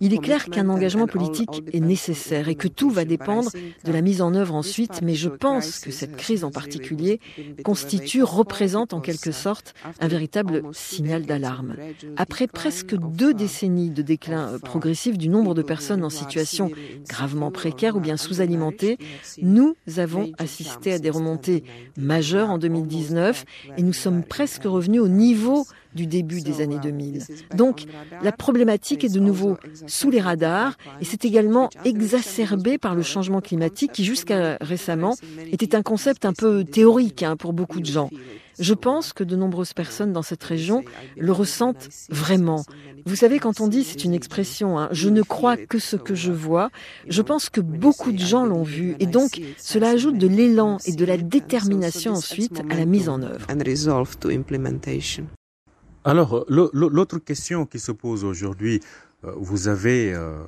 Il 0.00 0.14
est 0.14 0.18
clair 0.18 0.46
qu'un 0.46 0.68
engagement 0.68 1.06
politique 1.06 1.62
est 1.72 1.80
nécessaire 1.80 2.48
et 2.48 2.54
que 2.54 2.68
tout 2.68 2.90
va 2.90 3.04
dépendre 3.04 3.50
de 3.84 3.92
la 3.92 4.00
mise 4.00 4.22
en 4.22 4.34
œuvre 4.34 4.54
ensuite, 4.54 5.00
mais 5.02 5.14
je 5.14 5.28
pense 5.28 5.78
que 5.78 5.90
cette 5.90 6.16
crise 6.16 6.44
en 6.44 6.50
particulier 6.50 7.20
constitue, 7.64 8.22
représente 8.22 8.92
en 8.92 9.00
quelque 9.00 9.32
sorte 9.32 9.74
un 10.00 10.08
véritable 10.08 10.62
signal 10.72 11.24
d'alarme. 11.24 11.76
Après 12.16 12.46
presque 12.46 12.96
deux 12.96 13.34
décennies 13.34 13.90
de 13.90 14.02
déclin 14.02 14.58
progressif 14.58 15.18
du 15.18 15.28
nombre 15.28 15.54
de 15.54 15.62
personnes 15.62 16.04
en 16.04 16.10
situation 16.10 16.70
gravement 17.08 17.50
précaire 17.50 17.96
ou 17.96 18.00
bien 18.00 18.16
sous-alimentées, 18.16 18.98
nous 19.40 19.74
avons 19.96 20.32
assisté 20.38 20.92
à 20.92 20.98
des 20.98 21.10
remontées 21.10 21.64
majeures 21.96 22.50
en 22.50 22.58
2019 22.58 23.44
et 23.76 23.82
nous 23.82 23.92
sommes 23.92 24.22
presque 24.22 24.64
revenus 24.64 25.00
au 25.00 25.08
niveau 25.08 25.64
du 25.94 26.06
début 26.06 26.40
des 26.40 26.60
années 26.60 26.78
2000. 26.82 27.24
Donc 27.56 27.84
la 28.22 28.32
problématique 28.32 29.04
est 29.04 29.12
de 29.12 29.20
nouveau 29.20 29.56
sous 29.86 30.10
les 30.10 30.20
radars 30.20 30.76
et 31.00 31.04
c'est 31.04 31.24
également 31.24 31.68
exacerbé 31.84 32.78
par 32.78 32.94
le 32.94 33.02
changement 33.02 33.40
climatique 33.40 33.92
qui 33.92 34.04
jusqu'à 34.04 34.56
récemment 34.60 35.14
était 35.50 35.74
un 35.74 35.82
concept 35.82 36.24
un 36.24 36.32
peu 36.32 36.64
théorique 36.64 37.22
hein, 37.22 37.36
pour 37.36 37.52
beaucoup 37.52 37.80
de 37.80 37.86
gens. 37.86 38.10
Je 38.58 38.74
pense 38.74 39.12
que 39.12 39.24
de 39.24 39.34
nombreuses 39.34 39.72
personnes 39.72 40.12
dans 40.12 40.22
cette 40.22 40.44
région 40.44 40.84
le 41.16 41.32
ressentent 41.32 41.88
vraiment. 42.10 42.64
Vous 43.06 43.16
savez, 43.16 43.38
quand 43.38 43.60
on 43.60 43.66
dit, 43.66 43.82
c'est 43.82 44.04
une 44.04 44.14
expression, 44.14 44.78
hein, 44.78 44.88
je 44.92 45.08
ne 45.08 45.22
crois 45.22 45.56
que 45.56 45.78
ce 45.78 45.96
que 45.96 46.14
je 46.14 46.32
vois, 46.32 46.70
je 47.08 47.22
pense 47.22 47.48
que 47.48 47.60
beaucoup 47.60 48.12
de 48.12 48.18
gens 48.18 48.44
l'ont 48.44 48.62
vu 48.62 48.94
et 49.00 49.06
donc 49.06 49.40
cela 49.58 49.90
ajoute 49.90 50.18
de 50.18 50.28
l'élan 50.28 50.78
et 50.84 50.92
de 50.92 51.04
la 51.04 51.16
détermination 51.16 52.12
ensuite 52.12 52.62
à 52.70 52.74
la 52.74 52.84
mise 52.84 53.08
en 53.08 53.22
œuvre. 53.22 53.46
Alors, 56.04 56.44
l'autre 56.48 57.18
question 57.18 57.64
qui 57.64 57.78
se 57.78 57.92
pose 57.92 58.24
aujourd'hui, 58.24 58.80
euh, 59.24 59.32
vous 59.36 59.68
avez, 59.68 60.12
euh, 60.12 60.42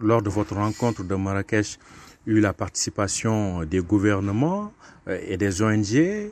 lors 0.00 0.22
de 0.22 0.30
votre 0.30 0.54
rencontre 0.54 1.02
de 1.02 1.14
Marrakech, 1.16 1.80
eu 2.24 2.38
la 2.38 2.52
participation 2.52 3.64
des 3.64 3.80
gouvernements 3.80 4.72
euh, 5.08 5.18
et 5.26 5.36
des 5.36 5.60
ONG. 5.60 6.30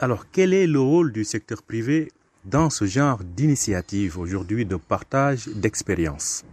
Alors, 0.00 0.26
quel 0.30 0.52
est 0.52 0.66
le 0.66 0.80
rôle 0.80 1.12
du 1.12 1.24
secteur 1.24 1.62
privé 1.62 2.12
dans 2.44 2.68
ce 2.68 2.84
genre 2.84 3.20
d'initiative 3.24 4.18
aujourd'hui 4.18 4.66
de 4.66 4.76
partage 4.76 5.48
d'expérience? 5.48 6.44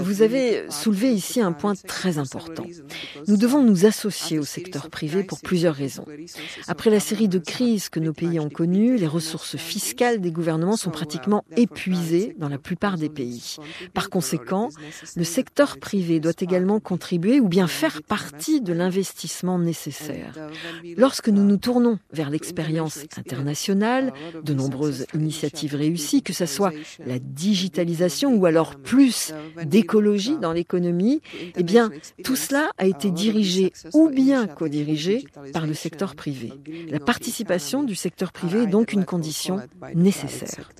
Vous 0.00 0.22
avez 0.22 0.70
soulevé 0.70 1.12
ici 1.12 1.40
un 1.40 1.52
point 1.52 1.74
très 1.74 2.18
important. 2.18 2.64
Nous 3.28 3.36
devons 3.36 3.62
nous 3.62 3.86
associer 3.86 4.38
au 4.38 4.44
secteur 4.44 4.90
privé 4.90 5.22
pour 5.22 5.40
plusieurs 5.40 5.74
raisons. 5.74 6.04
Après 6.68 6.90
la 6.90 7.00
série 7.00 7.28
de 7.28 7.38
crises 7.38 7.88
que 7.88 8.00
nos 8.00 8.12
pays 8.12 8.40
ont 8.40 8.48
connues, 8.48 8.96
les 8.96 9.06
ressources 9.06 9.56
fiscales 9.56 10.20
des 10.20 10.30
gouvernements 10.30 10.76
sont 10.76 10.90
pratiquement 10.90 11.44
épuisées 11.56 12.34
dans 12.38 12.48
la 12.48 12.58
plupart 12.58 12.96
des 12.96 13.08
pays. 13.08 13.56
Par 13.94 14.10
conséquent, 14.10 14.70
le 15.16 15.24
secteur 15.24 15.78
privé 15.78 16.20
doit 16.20 16.32
également 16.40 16.80
contribuer 16.80 17.40
ou 17.40 17.48
bien 17.48 17.66
faire 17.66 18.02
partie 18.02 18.60
de 18.60 18.72
l'investissement 18.72 19.58
nécessaire. 19.58 20.32
Lorsque 20.96 21.28
nous 21.28 21.44
nous 21.44 21.56
tournons 21.56 21.98
vers 22.12 22.30
l'expérience 22.30 23.00
internationale, 23.16 24.12
de 24.42 24.54
nombreuses 24.54 25.06
initiatives 25.14 25.74
réussies, 25.74 26.22
que 26.22 26.32
ce 26.32 26.46
soit 26.46 26.72
la 27.04 27.18
digitalisation, 27.18 27.75
ou 28.24 28.46
alors 28.46 28.76
plus 28.76 29.32
d'écologie 29.64 30.36
dans 30.38 30.52
l'économie, 30.52 31.20
eh 31.56 31.62
bien, 31.62 31.90
tout 32.24 32.36
cela 32.36 32.70
a 32.78 32.86
été 32.86 33.10
dirigé 33.10 33.72
ou 33.92 34.08
bien 34.08 34.46
co-dirigé 34.46 35.24
par 35.52 35.66
le 35.66 35.74
secteur 35.74 36.14
privé. 36.14 36.52
La 36.88 37.00
participation 37.00 37.82
du 37.82 37.94
secteur 37.94 38.32
privé 38.32 38.62
est 38.64 38.66
donc 38.66 38.92
une 38.92 39.04
condition 39.04 39.60
nécessaire. 39.94 40.70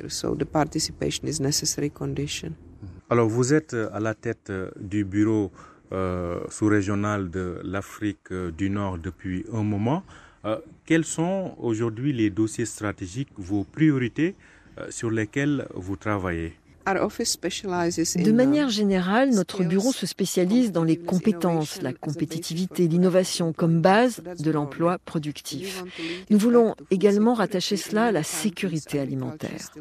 Alors, 3.10 3.28
vous 3.28 3.54
êtes 3.54 3.74
à 3.74 4.00
la 4.00 4.14
tête 4.14 4.52
du 4.80 5.04
bureau 5.04 5.52
euh, 5.92 6.40
sous-régional 6.48 7.30
de 7.30 7.60
l'Afrique 7.62 8.32
du 8.32 8.70
Nord 8.70 8.98
depuis 8.98 9.44
un 9.52 9.62
moment. 9.62 10.02
Euh, 10.44 10.58
quels 10.84 11.04
sont 11.04 11.54
aujourd'hui 11.58 12.12
les 12.12 12.30
dossiers 12.30 12.66
stratégiques, 12.66 13.30
vos 13.36 13.64
priorités 13.64 14.34
euh, 14.78 14.86
sur 14.90 15.10
lesquels 15.10 15.66
vous 15.74 15.96
travaillez? 15.96 16.54
De 16.86 18.32
manière 18.32 18.68
générale, 18.68 19.30
notre 19.30 19.64
bureau 19.64 19.92
se 19.92 20.06
spécialise 20.06 20.70
dans 20.70 20.84
les 20.84 20.96
compétences, 20.96 21.82
la 21.82 21.92
compétitivité, 21.92 22.86
l'innovation 22.86 23.52
comme 23.52 23.80
base 23.80 24.22
de 24.38 24.50
l'emploi 24.52 24.98
productif. 25.04 25.82
Nous 26.30 26.38
voulons 26.38 26.76
également 26.90 27.34
rattacher 27.34 27.76
cela 27.76 28.06
à 28.06 28.12
la 28.12 28.22
sécurité 28.22 29.00
alimentaire. 29.00 29.72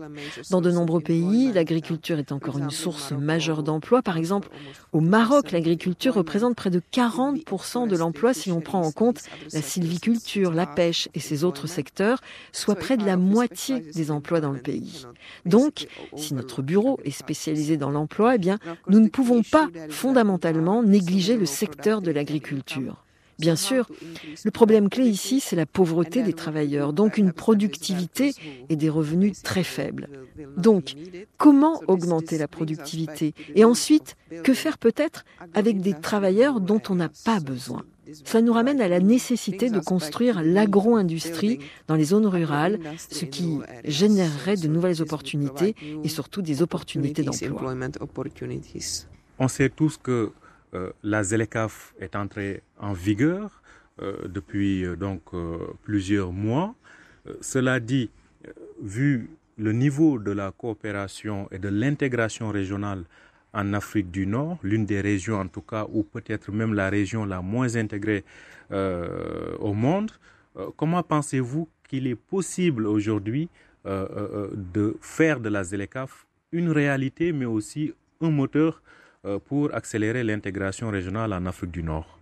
Dans 0.49 0.61
de 0.61 0.71
nombreux 0.71 1.01
pays, 1.01 1.51
l'agriculture 1.53 2.17
est 2.17 2.31
encore 2.31 2.57
une 2.57 2.71
source 2.71 3.11
majeure 3.11 3.61
d'emploi. 3.61 4.01
Par 4.01 4.17
exemple, 4.17 4.49
au 4.91 4.99
Maroc, 4.99 5.51
l'agriculture 5.51 6.15
représente 6.15 6.55
près 6.55 6.71
de 6.71 6.81
40% 6.91 7.87
de 7.87 7.97
l'emploi 7.97 8.33
si 8.33 8.49
l'on 8.49 8.61
prend 8.61 8.81
en 8.81 8.91
compte 8.91 9.21
la 9.53 9.61
sylviculture, 9.61 10.51
la 10.51 10.65
pêche 10.65 11.09
et 11.13 11.19
ces 11.19 11.43
autres 11.43 11.67
secteurs, 11.67 12.21
soit 12.51 12.75
près 12.75 12.97
de 12.97 13.05
la 13.05 13.17
moitié 13.17 13.79
des 13.79 14.09
emplois 14.09 14.41
dans 14.41 14.51
le 14.51 14.59
pays. 14.59 15.05
Donc, 15.45 15.87
si 16.15 16.33
notre 16.33 16.61
bureau 16.61 16.94
est 17.03 17.11
spécialisé 17.11 17.77
dans 17.77 17.91
l'emploi, 17.91 18.35
eh 18.35 18.39
bien, 18.39 18.57
nous 18.87 18.99
ne 18.99 19.07
pouvons 19.07 19.43
pas 19.43 19.69
fondamentalement 19.89 20.83
négliger 20.83 21.37
le 21.37 21.45
secteur 21.45 22.01
de 22.01 22.11
l'agriculture. 22.11 23.04
Bien 23.39 23.55
sûr, 23.55 23.89
le 24.43 24.51
problème 24.51 24.89
clé 24.89 25.05
ici, 25.05 25.39
c'est 25.39 25.55
la 25.55 25.65
pauvreté 25.65 26.23
des 26.23 26.33
travailleurs, 26.33 26.93
donc 26.93 27.17
une 27.17 27.33
productivité 27.33 28.33
et 28.69 28.75
des 28.75 28.89
revenus 28.89 29.41
très 29.41 29.63
faibles. 29.63 30.09
Donc, 30.57 30.95
comment 31.37 31.81
augmenter 31.87 32.37
la 32.37 32.47
productivité 32.47 33.33
Et 33.55 33.65
ensuite, 33.65 34.15
que 34.43 34.53
faire 34.53 34.77
peut-être 34.77 35.25
avec 35.53 35.81
des 35.81 35.93
travailleurs 35.93 36.61
dont 36.61 36.81
on 36.89 36.95
n'a 36.95 37.09
pas 37.25 37.39
besoin? 37.39 37.83
Ça 38.23 38.41
nous 38.41 38.53
ramène 38.53 38.81
à 38.81 38.87
la 38.87 38.99
nécessité 38.99 39.69
de 39.69 39.79
construire 39.79 40.43
l'agro-industrie 40.43 41.59
dans 41.87 41.95
les 41.95 42.05
zones 42.05 42.27
rurales, 42.27 42.79
ce 42.97 43.25
qui 43.25 43.59
générerait 43.83 44.57
de 44.57 44.67
nouvelles 44.67 45.01
opportunités 45.01 45.75
et 46.03 46.07
surtout 46.07 46.41
des 46.41 46.61
opportunités 46.61 47.23
d'emploi. 47.23 47.75
On 49.39 49.47
sait 49.47 49.69
tous 49.69 49.97
que 49.97 50.31
la 51.03 51.23
ZLECAF 51.23 51.93
est 51.99 52.15
entrée 52.15 52.63
en 52.79 52.93
vigueur 52.93 53.61
euh, 54.01 54.27
depuis 54.27 54.85
euh, 54.85 54.95
donc 54.95 55.21
plusieurs 55.83 56.31
mois. 56.31 56.75
cela 57.41 57.79
dit, 57.79 58.09
vu 58.81 59.29
le 59.57 59.71
niveau 59.71 60.19
de 60.19 60.31
la 60.31 60.51
coopération 60.51 61.47
et 61.51 61.59
de 61.59 61.69
l'intégration 61.69 62.49
régionale 62.49 63.05
en 63.53 63.73
Afrique 63.73 64.11
du 64.11 64.27
Nord, 64.27 64.57
l'une 64.63 64.85
des 64.85 65.01
régions 65.01 65.39
en 65.39 65.47
tout 65.47 65.61
cas, 65.61 65.87
ou 65.91 66.03
peut-être 66.03 66.51
même 66.51 66.73
la 66.73 66.89
région 66.89 67.25
la 67.25 67.41
moins 67.41 67.75
intégrée 67.77 68.25
euh, 68.71 69.55
au 69.59 69.73
monde. 69.73 70.11
Euh, 70.57 70.67
comment 70.75 71.01
pensez-vous 71.03 71.69
qu'il 71.87 72.07
est 72.07 72.15
possible 72.15 72.85
aujourd'hui 72.85 73.47
euh, 73.85 74.49
de 74.53 74.97
faire 74.99 75.39
de 75.39 75.49
la 75.49 75.63
ZLECAF 75.63 76.25
une 76.51 76.71
réalité, 76.71 77.31
mais 77.31 77.45
aussi 77.45 77.93
un 78.21 78.29
moteur 78.29 78.81
pour 79.45 79.73
accélérer 79.73 80.23
l'intégration 80.23 80.89
régionale 80.89 81.33
en 81.33 81.45
Afrique 81.45 81.71
du 81.71 81.83
Nord 81.83 82.19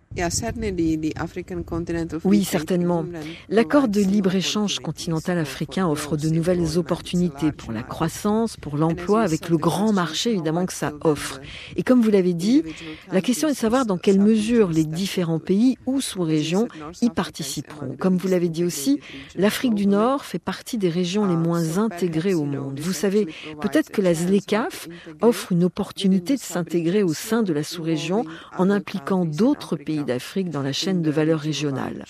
Oui, 2.24 2.44
certainement. 2.44 3.04
L'accord 3.48 3.88
de 3.88 4.00
libre-échange 4.00 4.78
continental 4.78 5.38
africain 5.38 5.88
offre 5.88 6.16
de 6.16 6.28
nouvelles 6.28 6.78
opportunités 6.78 7.50
pour 7.50 7.72
la 7.72 7.82
croissance, 7.82 8.56
pour 8.56 8.76
l'emploi, 8.76 9.22
avec 9.22 9.48
le 9.48 9.56
grand 9.56 9.92
marché 9.92 10.30
évidemment 10.30 10.66
que 10.66 10.72
ça 10.72 10.92
offre. 11.02 11.40
Et 11.76 11.82
comme 11.82 12.00
vous 12.00 12.10
l'avez 12.10 12.34
dit, 12.34 12.62
la 13.10 13.20
question 13.20 13.48
est 13.48 13.52
de 13.52 13.56
savoir 13.56 13.86
dans 13.86 13.98
quelle 13.98 14.20
mesure 14.20 14.70
les 14.70 14.84
différents 14.84 15.40
pays 15.40 15.76
ou 15.86 16.00
sous-régions 16.00 16.68
y 17.02 17.10
participeront. 17.10 17.96
Comme 17.98 18.16
vous 18.16 18.28
l'avez 18.28 18.48
dit 18.48 18.64
aussi, 18.64 19.00
l'Afrique 19.34 19.74
du 19.74 19.86
Nord 19.86 20.24
fait 20.24 20.38
partie 20.38 20.78
des 20.78 20.90
régions 20.90 21.26
les 21.26 21.36
moins 21.36 21.78
intégrées 21.78 22.34
au 22.34 22.44
monde. 22.44 22.78
Vous 22.78 22.92
savez, 22.92 23.26
peut-être 23.60 23.90
que 23.90 24.00
la 24.00 24.14
ZLECAF 24.14 24.88
offre 25.22 25.52
une 25.52 25.64
opportunité 25.64 26.36
de 26.36 26.40
s'intégrer 26.40 27.02
au 27.02 27.14
sein 27.14 27.42
de 27.42 27.52
la 27.52 27.64
sous-région 27.64 28.24
en 28.58 28.70
impliquant 28.70 29.24
d'autres 29.24 29.76
pays 29.76 30.03
d'Afrique 30.04 30.50
dans 30.50 30.62
la 30.62 30.72
chaîne 30.72 31.02
de 31.02 31.10
valeur 31.10 31.40
régionale. 31.40 32.04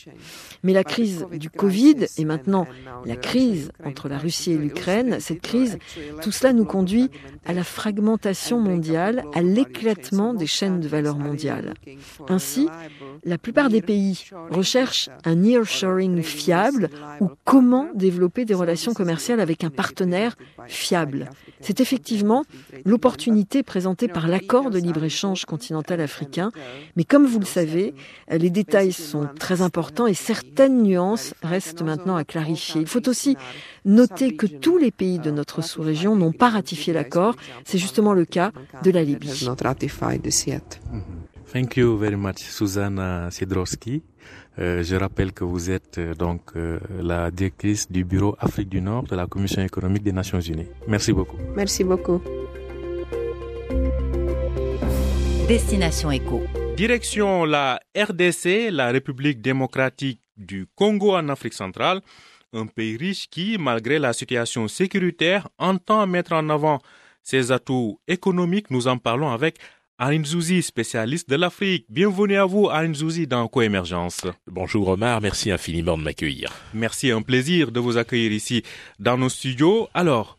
Mais 0.63 0.73
la 0.73 0.85
crise 0.85 1.27
du 1.33 1.51
Covid 1.51 2.07
et 2.17 2.25
maintenant 2.25 2.67
la 3.05 3.17
crise 3.17 3.71
entre 3.85 4.09
la 4.09 4.19
Russie 4.19 4.53
et 4.53 4.59
l'Ukraine, 4.59 5.19
cette 5.21 5.43
crise, 5.43 5.79
tout 6.23 6.33
cela 6.33 6.53
nous 6.53 6.65
conduit 6.65 7.11
à 7.45 7.53
la 7.53 7.65
fragmentation 7.65 8.61
mondiale, 8.61 9.25
à 9.35 9.43
l'éclatement 9.43 10.35
des 10.35 10.47
chaînes 10.47 10.81
de 10.81 10.89
valeur 10.89 11.19
mondiales. 11.19 11.75
Ainsi, 12.29 12.69
la 13.25 13.39
plupart 13.39 13.69
des 13.69 13.83
pays 13.83 14.25
recherchent 14.51 15.11
un 15.25 15.37
nearshoring 15.37 16.23
fiable 16.23 16.91
ou 17.21 17.31
comment 17.45 17.89
développer 17.95 18.45
des 18.45 18.55
relations 18.55 18.95
commerciales 18.95 19.41
avec 19.41 19.65
un 19.65 19.71
partenaire 19.71 20.37
fiable. 20.67 21.31
C'est 21.61 21.81
effectivement 21.81 22.45
l'opportunité 22.85 23.63
présentée 23.63 24.09
par 24.09 24.29
l'accord 24.29 24.71
de 24.71 24.79
libre-échange 24.79 25.45
continental 25.45 26.01
africain. 26.01 26.51
Mais 26.97 27.05
comme 27.05 27.27
vous 27.27 27.39
le 27.39 27.45
savez, 27.45 27.74
les 27.75 28.51
détails 28.51 28.93
sont 28.93 29.29
très 29.39 29.63
importants 29.63 30.07
et 30.07 30.15
certaines 30.15 30.83
nuances 30.83 31.35
restent 31.43 31.83
maintenant 31.83 32.17
à 32.17 32.25
clarifier. 32.25 32.81
Il 32.81 32.87
faut 32.87 33.09
aussi 33.09 33.37
noter 33.85 34.37
que 34.37 34.47
tous 34.47 34.79
les 34.79 34.91
pays 34.91 35.19
de 35.19 35.31
notre 35.31 35.63
sous-région 35.63 36.17
n'ont 36.17 36.33
pas 36.33 36.49
ratifié 36.49 36.93
l'accord. 36.93 37.35
C'est 37.65 37.79
justement 37.79 38.13
le 38.13 38.25
cas 38.25 38.53
de 38.83 38.91
la 38.91 39.03
Libye. 39.03 39.47
Thank 41.53 41.77
you 41.77 41.97
very 41.97 42.17
much, 42.17 42.39
Susanna 42.39 43.31
Sidrowski. 43.31 44.03
Euh, 44.59 44.83
je 44.83 44.97
rappelle 44.97 45.33
que 45.33 45.45
vous 45.45 45.71
êtes 45.71 45.99
euh, 45.99 46.15
donc 46.15 46.43
euh, 46.57 46.79
la 47.01 47.31
directrice 47.31 47.91
du 47.91 48.05
bureau 48.05 48.37
Afrique 48.39 48.69
du 48.69 48.81
Nord 48.81 49.05
de 49.05 49.17
la 49.17 49.27
Commission 49.27 49.63
économique 49.63 50.03
des 50.03 50.13
Nations 50.13 50.41
Unies. 50.41 50.69
Merci 50.87 51.13
beaucoup. 51.13 51.37
Merci 51.57 51.83
beaucoup. 51.83 52.21
Destination 55.49 56.11
Éco. 56.11 56.43
Direction 56.77 57.45
la 57.45 57.81
RDC, 57.97 58.71
la 58.73 58.91
République 58.91 59.41
démocratique 59.41 60.21
du 60.37 60.67
Congo 60.75 61.15
en 61.15 61.29
Afrique 61.29 61.55
centrale, 61.55 62.01
un 62.53 62.67
pays 62.67 62.97
riche 62.97 63.29
qui, 63.31 63.59
malgré 63.59 64.01
la 64.01 64.13
situation 64.13 64.67
sécuritaire, 64.67 65.49
entend 65.59 66.05
mettre 66.09 66.33
en 66.33 66.49
avant 66.51 66.81
ses 67.23 67.53
atouts 67.53 68.01
économiques. 68.09 68.73
Nous 68.73 68.89
en 68.89 68.99
parlons 68.99 69.31
avec 69.31 69.59
Arin 69.99 70.25
Zouzi, 70.25 70.63
spécialiste 70.63 71.31
de 71.31 71.37
l'Afrique. 71.37 71.87
Bienvenue 71.89 72.39
à 72.39 72.45
vous, 72.45 72.69
Arin 72.69 72.93
Zouzi, 72.93 73.29
dans 73.29 73.47
Coémergence. 73.47 74.23
Bonjour 74.49 74.89
Omar, 74.89 75.21
merci 75.21 75.53
infiniment 75.53 75.97
de 75.97 76.03
m'accueillir. 76.03 76.53
Merci, 76.75 77.13
un 77.13 77.23
plaisir 77.23 77.71
de 77.71 77.79
vous 77.79 77.99
accueillir 77.99 78.33
ici 78.33 78.65
dans 78.99 79.17
nos 79.17 79.29
studios. 79.29 79.89
Alors, 79.95 80.39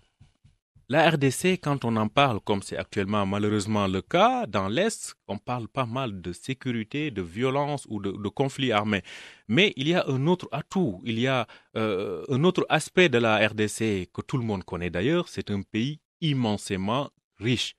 la 0.87 1.09
RDC, 1.09 1.59
quand 1.61 1.83
on 1.83 1.95
en 1.95 2.07
parle, 2.07 2.39
comme 2.41 2.61
c'est 2.61 2.77
actuellement 2.77 3.25
malheureusement 3.25 3.87
le 3.87 4.01
cas, 4.01 4.45
dans 4.45 4.67
l'Est, 4.67 5.15
on 5.27 5.39
parle 5.39 5.67
pas 5.67 5.87
mal 5.87 6.21
de 6.21 6.31
sécurité, 6.31 7.09
de 7.09 7.23
violence 7.23 7.87
ou 7.89 7.99
de, 7.99 8.29
conflits 8.29 8.71
armés. 8.71 9.01
Mais 9.47 9.73
il 9.77 9.87
y 9.87 9.95
a 9.95 10.05
un 10.07 10.27
autre 10.27 10.47
atout, 10.51 11.01
il 11.03 11.19
y 11.19 11.27
a 11.27 11.47
euh, 11.75 12.23
un 12.29 12.43
autre 12.43 12.65
aspect 12.69 13.09
de 13.09 13.17
la 13.17 13.37
RDC 13.47 14.11
que 14.13 14.21
tout 14.21 14.37
le 14.37 14.43
monde 14.43 14.63
connaît 14.63 14.91
d'ailleurs, 14.91 15.27
c'est 15.27 15.49
un 15.49 15.63
pays 15.63 15.99
immensément 16.21 17.09
riche. 17.39 17.75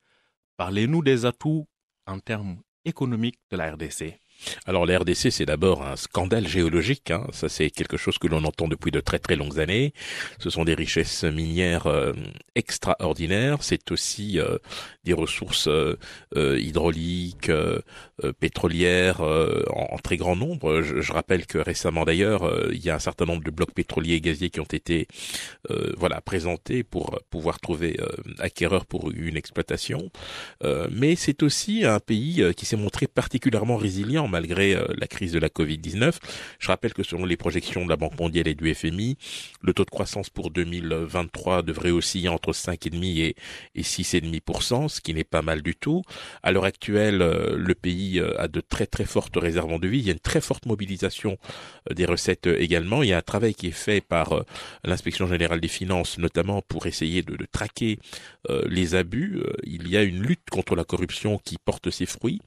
Parlez-nous 0.56 1.02
des 1.02 1.26
atouts 1.26 1.68
en 2.06 2.18
termes 2.18 2.60
économiques 2.84 3.38
de 3.50 3.56
la 3.56 3.72
RDC. 3.72 4.18
Alors 4.66 4.86
la 4.86 4.98
RDC, 4.98 5.30
c'est 5.30 5.46
d'abord 5.46 5.82
un 5.82 5.96
scandale 5.96 6.46
géologique. 6.46 7.10
Hein. 7.10 7.26
Ça, 7.32 7.48
c'est 7.48 7.70
quelque 7.70 7.96
chose 7.96 8.18
que 8.18 8.26
l'on 8.26 8.44
entend 8.44 8.68
depuis 8.68 8.90
de 8.90 9.00
très 9.00 9.18
très 9.18 9.36
longues 9.36 9.58
années. 9.58 9.92
Ce 10.38 10.50
sont 10.50 10.64
des 10.64 10.74
richesses 10.74 11.24
minières 11.24 11.86
euh, 11.86 12.12
extraordinaires. 12.54 13.58
C'est 13.60 13.90
aussi 13.90 14.38
euh, 14.38 14.58
des 15.04 15.12
ressources 15.12 15.68
euh, 15.68 15.96
hydrauliques, 16.58 17.50
pétrolières 18.40 19.20
en, 19.20 19.98
très 19.98 20.16
grand 20.16 20.36
nombre. 20.36 20.82
Je, 20.82 21.12
rappelle 21.12 21.46
que 21.46 21.58
récemment 21.58 22.04
d'ailleurs, 22.04 22.50
il 22.72 22.84
y 22.84 22.90
a 22.90 22.94
un 22.94 22.98
certain 22.98 23.24
nombre 23.24 23.42
de 23.42 23.50
blocs 23.50 23.72
pétroliers 23.72 24.14
et 24.14 24.20
gaziers 24.20 24.50
qui 24.50 24.60
ont 24.60 24.64
été 24.64 25.06
voilà 25.96 26.20
présentés 26.20 26.82
pour 26.82 27.18
pouvoir 27.30 27.60
trouver 27.60 27.98
acquéreurs 28.38 28.86
pour 28.86 29.10
une 29.10 29.36
exploitation. 29.36 30.10
mais 30.90 31.14
c'est 31.16 31.42
aussi 31.42 31.84
un 31.84 32.00
pays 32.00 32.44
qui 32.56 32.66
s'est 32.66 32.76
montré 32.76 33.06
particulièrement 33.06 33.76
résilient 33.76 34.25
malgré 34.28 34.74
euh, 34.74 34.86
la 34.96 35.06
crise 35.06 35.32
de 35.32 35.38
la 35.38 35.48
Covid-19. 35.48 36.14
Je 36.58 36.68
rappelle 36.68 36.94
que 36.94 37.02
selon 37.02 37.24
les 37.24 37.36
projections 37.36 37.84
de 37.84 37.90
la 37.90 37.96
Banque 37.96 38.18
mondiale 38.18 38.48
et 38.48 38.54
du 38.54 38.72
FMI, 38.74 39.16
le 39.62 39.72
taux 39.72 39.84
de 39.84 39.90
croissance 39.90 40.30
pour 40.30 40.50
2023 40.50 41.62
devrait 41.62 41.90
osciller 41.90 42.28
entre 42.28 42.52
5,5 42.52 43.20
et, 43.20 43.36
et 43.74 43.82
6,5%, 43.82 44.88
ce 44.88 45.00
qui 45.00 45.14
n'est 45.14 45.24
pas 45.24 45.42
mal 45.42 45.62
du 45.62 45.74
tout. 45.74 46.02
À 46.42 46.52
l'heure 46.52 46.64
actuelle, 46.64 47.22
euh, 47.22 47.56
le 47.56 47.74
pays 47.74 48.20
euh, 48.20 48.40
a 48.40 48.48
de 48.48 48.60
très 48.60 48.86
très 48.86 49.04
fortes 49.04 49.36
réserves 49.36 49.72
en 49.72 49.78
devis. 49.78 49.98
Il 49.98 50.06
y 50.06 50.10
a 50.10 50.12
une 50.12 50.18
très 50.18 50.40
forte 50.40 50.66
mobilisation 50.66 51.38
des 51.94 52.04
recettes 52.04 52.46
également. 52.46 53.02
Il 53.02 53.08
y 53.08 53.12
a 53.12 53.18
un 53.18 53.22
travail 53.22 53.54
qui 53.54 53.68
est 53.68 53.70
fait 53.70 54.00
par 54.00 54.44
l'inspection 54.84 55.26
générale 55.26 55.60
des 55.60 55.68
finances, 55.68 56.18
notamment 56.18 56.62
pour 56.62 56.86
essayer 56.86 57.22
de, 57.22 57.36
de 57.36 57.46
traquer 57.50 57.98
les 58.66 58.94
abus. 58.94 59.42
Il 59.64 59.88
y 59.88 59.96
a 59.96 60.02
une 60.02 60.22
lutte 60.22 60.50
contre 60.50 60.74
la 60.76 60.84
corruption 60.84 61.38
qui 61.38 61.56
porte 61.58 61.90
ses 61.90 62.06
fruits. 62.06 62.40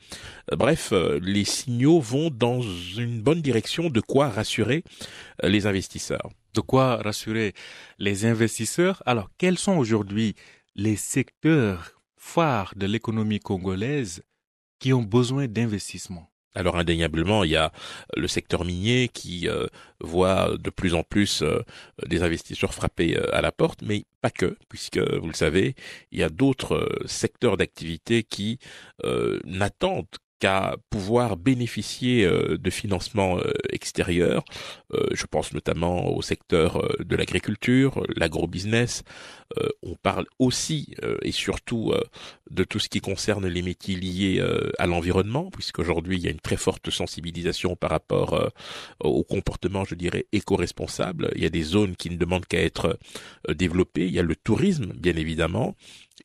Bref, 0.52 0.94
les 1.22 1.46
signaux 1.70 2.00
vont 2.00 2.32
dans 2.32 2.62
une 2.62 3.22
bonne 3.22 3.44
direction. 3.44 3.92
De 3.92 4.02
quoi 4.02 4.30
rassurer 4.30 4.84
euh, 5.44 5.50
les 5.50 5.68
investisseurs? 5.68 6.32
De 6.56 6.62
quoi 6.62 6.96
rassurer 6.96 7.54
les 8.00 8.26
investisseurs? 8.26 9.04
Alors, 9.06 9.30
quels 9.38 9.60
sont 9.60 9.78
aujourd'hui 9.78 10.34
les 10.76 10.96
secteurs 10.96 12.02
phares 12.18 12.74
de 12.76 12.88
l'économie 12.88 13.40
congolaise 13.40 14.24
qui 14.80 14.94
ont 14.94 15.04
besoin 15.04 15.46
d'investissement? 15.48 16.32
Alors 16.56 16.76
indéniablement, 16.78 17.44
il 17.44 17.52
y 17.52 17.56
a 17.56 17.72
le 18.18 18.28
secteur 18.28 18.66
minier 18.66 19.08
qui 19.08 19.48
euh, 19.48 19.68
voit 20.02 20.58
de 20.58 20.72
plus 20.72 20.96
en 20.96 21.04
plus 21.04 21.44
euh, 21.44 21.62
des 22.08 22.24
investisseurs 22.24 22.74
frapper 22.74 23.16
à 23.32 23.42
la 23.42 23.52
porte, 23.52 23.84
mais 23.84 24.06
pas 24.22 24.32
que, 24.32 24.58
puisque 24.70 24.98
vous 24.98 25.28
le 25.28 25.36
savez, 25.36 25.76
il 26.12 26.20
y 26.20 26.24
a 26.24 26.30
d'autres 26.30 26.90
secteurs 27.06 27.58
d'activité 27.58 28.24
qui 28.24 28.58
n'attendent 29.46 30.18
qu'à 30.40 30.78
pouvoir 30.90 31.38
bénéficier 31.38 32.26
euh, 32.26 32.58
de 32.58 32.70
financements 32.70 33.38
euh, 33.38 33.52
extérieurs. 33.70 34.44
Euh, 34.94 35.06
je 35.12 35.26
pense 35.26 35.54
notamment 35.54 36.16
au 36.16 36.22
secteur 36.22 36.88
de 37.00 37.16
l'agriculture, 37.16 38.04
l'agrobusiness. 38.16 39.04
On 39.82 39.96
parle 39.96 40.28
aussi 40.38 40.94
et 41.24 41.32
surtout 41.32 41.92
de 42.52 42.64
tout 42.64 42.78
ce 42.78 42.88
qui 42.88 43.02
concerne 43.02 43.48
les 43.48 43.64
métiers 43.64 43.96
liés 43.96 44.44
à 44.78 44.86
l'environnement, 44.86 45.50
puisqu'aujourd'hui 45.50 46.18
il 46.18 46.24
y 46.24 46.28
a 46.28 46.32
une 46.32 46.40
très 46.40 46.56
forte 46.56 46.92
sensibilisation 46.92 47.76
par 47.76 47.90
rapport 47.90 48.52
au 49.00 49.24
comportement, 49.24 49.86
je 49.86 49.96
dirais, 49.96 50.28
éco-responsable. 50.34 51.32
Il 51.36 51.42
y 51.42 51.48
a 51.48 51.50
des 51.50 51.64
zones 51.64 51.96
qui 51.96 52.12
ne 52.12 52.18
demandent 52.18 52.46
qu'à 52.46 52.62
être 52.62 53.00
développées. 53.50 54.06
Il 54.06 54.14
y 54.14 54.20
a 54.20 54.24
le 54.24 54.36
tourisme, 54.36 54.94
bien 54.94 55.16
évidemment 55.16 55.76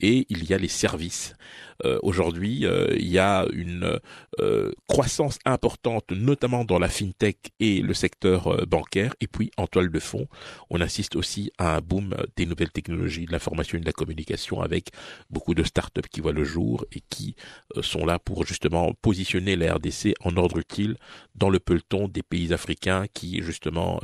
et 0.01 0.27
il 0.29 0.45
y 0.45 0.55
a 0.55 0.59
les 0.59 0.69
services. 0.69 1.35
Euh, 1.85 1.99
aujourd'hui, 2.03 2.67
euh, 2.67 2.95
il 2.97 3.09
y 3.09 3.19
a 3.19 3.47
une 3.53 3.99
euh, 4.41 4.73
croissance 4.89 5.39
importante, 5.45 6.11
notamment 6.13 6.65
dans 6.65 6.79
la 6.79 6.89
fintech 6.89 7.53
et 7.61 7.81
le 7.81 7.95
secteur 7.95 8.67
bancaire. 8.67 9.15
Et 9.21 9.27
puis, 9.27 9.51
en 9.57 9.67
toile 9.67 9.91
de 9.91 9.99
fond, 9.99 10.27
on 10.71 10.81
assiste 10.81 11.17
aussi 11.17 11.51
à 11.59 11.77
un 11.77 11.81
boom 11.81 12.15
des 12.37 12.47
nouvelles 12.47 12.71
technologies, 12.71 13.27
de 13.27 13.33
l'information 13.33 13.79
et 13.79 13.81
de 13.81 13.87
la 13.87 13.93
communication, 13.93 14.61
avec 14.61 14.91
beaucoup 15.31 15.55
de 15.55 15.63
startups 15.63 16.09
qui 16.11 16.21
voient 16.21 16.33
le 16.33 16.45
jour 16.45 16.85
et 16.93 17.03
qui 17.11 17.35
sont 17.81 18.07
là 18.07 18.19
pour 18.19 18.47
justement 18.47 18.93
positionner 19.03 19.57
la 19.57 19.75
RDC 19.75 20.15
en 20.21 20.37
ordre 20.37 20.59
utile 20.59 20.97
dans 21.35 21.51
le 21.51 21.59
peloton 21.59 22.09
des 22.09 22.23
pays 22.23 22.53
africains 22.53 23.07
qui 23.13 23.43
justement 23.43 24.01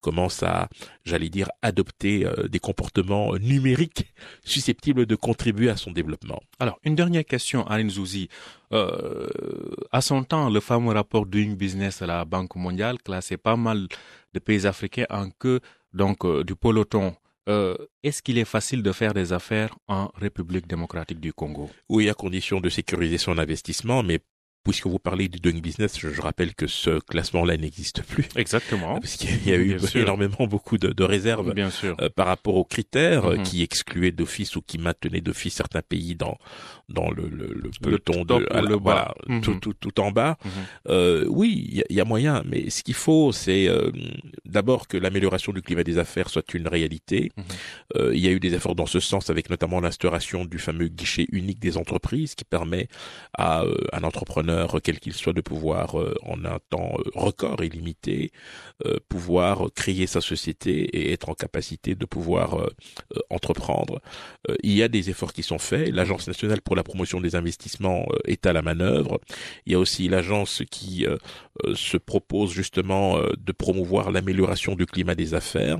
commencent 0.00 0.42
à, 0.42 0.68
j'allais 1.04 1.28
dire, 1.28 1.48
adopter 1.62 2.26
des 2.48 2.58
comportements 2.58 3.34
numériques 3.36 4.12
susceptibles 4.44 5.06
de 5.06 5.16
contribuer 5.16 5.70
à 5.70 5.76
son 5.76 5.90
développement. 5.90 6.40
Alors, 6.58 6.78
une 6.84 6.94
dernière 6.94 7.05
question, 7.24 7.66
Aline 7.66 7.90
Zouzi. 7.90 8.28
Euh, 8.72 9.28
à 9.92 10.00
son 10.00 10.24
temps, 10.24 10.50
le 10.50 10.60
fameux 10.60 10.92
rapport 10.92 11.26
Doing 11.26 11.54
Business 11.54 12.02
à 12.02 12.06
la 12.06 12.24
Banque 12.24 12.56
mondiale 12.56 12.98
classait 13.02 13.36
pas 13.36 13.56
mal 13.56 13.86
de 14.34 14.38
pays 14.38 14.66
africains 14.66 15.06
en 15.10 15.30
queue 15.30 15.60
donc 15.92 16.24
euh, 16.24 16.44
du 16.44 16.54
peloton. 16.54 17.14
Euh, 17.48 17.76
est-ce 18.02 18.22
qu'il 18.22 18.38
est 18.38 18.44
facile 18.44 18.82
de 18.82 18.92
faire 18.92 19.14
des 19.14 19.32
affaires 19.32 19.76
en 19.86 20.10
République 20.16 20.66
démocratique 20.66 21.20
du 21.20 21.32
Congo? 21.32 21.70
Oui, 21.88 22.08
à 22.10 22.14
condition 22.14 22.60
de 22.60 22.68
sécuriser 22.68 23.18
son 23.18 23.38
investissement, 23.38 24.02
mais 24.02 24.20
puisque 24.66 24.86
vous 24.88 24.98
parlez 24.98 25.28
du 25.28 25.38
doing 25.38 25.60
business, 25.60 25.96
je, 25.96 26.20
rappelle 26.20 26.52
que 26.54 26.66
ce 26.66 26.98
classement-là 26.98 27.56
n'existe 27.56 28.02
plus. 28.02 28.26
Exactement. 28.34 28.94
Parce 29.00 29.14
qu'il 29.16 29.46
y 29.48 29.52
a 29.52 29.56
eu 29.56 29.78
énormément 29.94 30.48
beaucoup 30.48 30.76
de, 30.76 30.88
de 30.88 31.04
réserves 31.04 31.54
Bien 31.54 31.70
sûr. 31.70 31.96
Euh, 32.00 32.08
par 32.08 32.26
rapport 32.26 32.56
aux 32.56 32.64
critères 32.64 33.26
Mhm. 33.26 33.42
qui 33.44 33.62
excluaient 33.62 34.10
d'office 34.10 34.56
ou 34.56 34.62
qui 34.62 34.78
maintenaient 34.78 35.20
d'office 35.20 35.54
certains 35.54 35.82
pays 35.82 36.16
dans 36.16 36.36
dans 36.88 37.10
le, 37.10 37.28
le, 37.28 37.48
le 37.48 37.70
peloton 37.82 38.24
top 38.24 38.40
de 38.42 38.44
ou 38.46 38.56
à 38.56 38.62
la- 38.62 38.68
le 38.68 38.76
bas. 38.76 38.80
voilà, 38.82 39.14
Mhm. 39.28 39.40
tout, 39.40 39.54
tout, 39.60 39.74
tout 39.74 40.00
en 40.00 40.12
bas. 40.12 40.36
Mhm. 40.44 40.50
Euh, 40.88 41.24
oui, 41.28 41.66
il 41.68 41.76
y, 41.78 41.80
a- 41.82 41.84
il 41.90 41.96
y 41.96 42.00
a 42.00 42.04
moyen, 42.04 42.42
mais 42.46 42.70
ce 42.70 42.82
qu'il 42.84 42.94
faut, 42.94 43.32
c'est 43.32 43.68
euh, 43.68 43.90
d'abord 44.44 44.86
que 44.86 44.96
l'amélioration 44.96 45.52
du 45.52 45.62
climat 45.62 45.82
des 45.82 45.98
affaires 45.98 46.28
soit 46.30 46.54
une 46.54 46.68
réalité. 46.68 47.32
Mhm. 47.36 47.44
Euh, 47.96 48.14
il 48.14 48.20
y 48.20 48.28
a 48.28 48.30
eu 48.30 48.38
des 48.40 48.54
efforts 48.54 48.76
dans 48.76 48.86
ce 48.86 49.00
sens, 49.00 49.30
avec 49.30 49.50
notamment 49.50 49.80
l'instauration 49.80 50.44
du 50.44 50.58
fameux 50.58 50.86
guichet 50.88 51.26
unique 51.32 51.58
des 51.58 51.76
entreprises, 51.76 52.34
qui 52.36 52.44
permet 52.44 52.86
à 53.36 53.64
un 53.92 54.02
entrepreneur, 54.04 54.78
quel 54.82 55.00
qu'il 55.00 55.12
soit, 55.14 55.32
de 55.32 55.40
pouvoir, 55.40 55.96
en 56.22 56.44
un 56.44 56.58
temps 56.70 56.96
record 57.14 57.62
et 57.62 57.68
limité, 57.68 58.30
pouvoir 59.08 59.66
créer 59.74 60.06
sa 60.06 60.20
société 60.20 60.72
et 60.96 61.12
être 61.12 61.28
en 61.28 61.34
capacité 61.34 61.94
de 61.94 62.04
pouvoir 62.04 62.68
entreprendre. 63.30 64.00
Il 64.62 64.72
y 64.72 64.82
a 64.82 64.88
des 64.88 65.10
efforts 65.10 65.32
qui 65.32 65.42
sont 65.42 65.58
faits. 65.58 65.88
L'Agence 65.92 66.26
nationale 66.28 66.60
pour 66.62 66.75
la 66.76 66.84
promotion 66.84 67.20
des 67.20 67.34
investissements 67.34 68.06
euh, 68.10 68.18
est 68.24 68.46
à 68.46 68.52
la 68.52 68.62
manœuvre. 68.62 69.20
Il 69.66 69.72
y 69.72 69.74
a 69.74 69.78
aussi 69.78 70.08
l'agence 70.08 70.62
qui 70.70 71.06
euh, 71.06 71.16
euh, 71.64 71.74
se 71.74 71.96
propose 71.96 72.52
justement 72.52 73.18
de 73.18 73.52
promouvoir 73.52 74.10
l'amélioration 74.10 74.74
du 74.74 74.86
climat 74.86 75.14
des 75.14 75.34
affaires. 75.34 75.78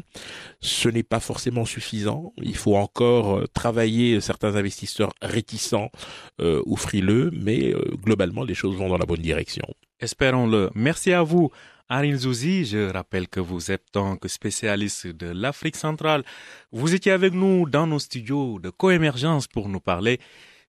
Ce 0.61 0.89
n'est 0.89 1.03
pas 1.03 1.21
forcément 1.21 1.65
suffisant. 1.65 2.33
Il 2.43 2.57
faut 2.57 2.77
encore 2.77 3.45
travailler 3.53 4.21
certains 4.21 4.57
investisseurs 4.57 5.13
réticents 5.23 5.91
ou 6.39 6.77
frileux, 6.77 7.31
mais 7.33 7.75
globalement 8.03 8.45
les 8.45 8.55
choses 8.55 8.77
vont 8.77 8.89
dans 8.89 8.99
la 8.99 9.07
bonne 9.07 9.21
direction. 9.21 9.65
Espérons-le. 10.01 10.71
Merci 10.75 11.13
à 11.13 11.23
vous. 11.23 11.51
Aril 11.89 12.17
Zouzi, 12.17 12.65
je 12.65 12.91
rappelle 12.91 13.29
que 13.29 13.39
vous 13.39 13.71
êtes 13.71 13.87
donc 13.95 14.25
spécialiste 14.27 15.07
de 15.07 15.29
l'Afrique 15.29 15.77
centrale. 15.77 16.25
Vous 16.73 16.95
étiez 16.95 17.13
avec 17.13 17.33
nous 17.33 17.69
dans 17.69 17.87
nos 17.87 18.01
studios 18.01 18.59
de 18.59 18.71
coémergence 18.71 19.47
pour 19.47 19.69
nous 19.69 19.79
parler 19.79 20.19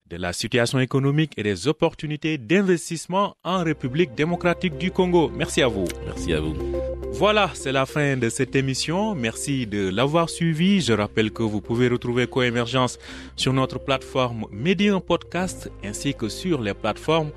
de 0.10 0.18
la 0.18 0.34
situation 0.34 0.80
économique 0.80 1.34
et 1.38 1.44
des 1.44 1.68
opportunités 1.68 2.38
d'investissement 2.38 3.36
en 3.44 3.64
République 3.64 4.16
démocratique 4.16 4.78
du 4.78 4.92
Congo. 4.92 5.30
Merci 5.36 5.62
à 5.62 5.68
vous. 5.68 5.86
Merci 6.06 6.34
à 6.34 6.40
vous. 6.40 6.56
Voilà, 7.14 7.50
c'est 7.54 7.72
la 7.72 7.86
fin 7.86 8.16
de 8.16 8.30
cette 8.30 8.56
émission. 8.56 9.16
Merci 9.16 9.66
de 9.66 9.90
l'avoir 9.90 10.30
suivi. 10.30 10.82
Je 10.82 10.94
rappelle 10.94 11.32
que 11.32 11.44
vous 11.44 11.62
pouvez 11.62 11.88
retrouver 11.88 12.28
Coémergence 12.28 13.00
sur 13.36 13.54
notre 13.54 13.80
plateforme 13.80 14.46
Medium 14.52 15.02
Podcast 15.02 15.72
ainsi 15.84 16.14
que 16.14 16.30
sur 16.30 16.62
les 16.62 16.74
plateformes 16.74 17.32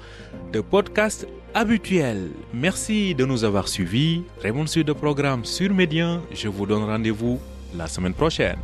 de 0.53 0.61
podcast 0.61 1.27
habituelles. 1.55 2.31
Merci 2.53 3.15
de 3.15 3.25
nous 3.25 3.45
avoir 3.45 3.69
suivis. 3.69 4.23
Bonne 4.43 4.69
suite 4.69 4.87
de 4.87 4.93
programme 4.93 5.45
sur 5.45 5.73
Medium. 5.73 6.21
Je 6.33 6.49
vous 6.49 6.67
donne 6.67 6.85
rendez-vous 6.85 7.41
la 7.77 7.87
semaine 7.87 8.15
prochaine. 8.15 8.59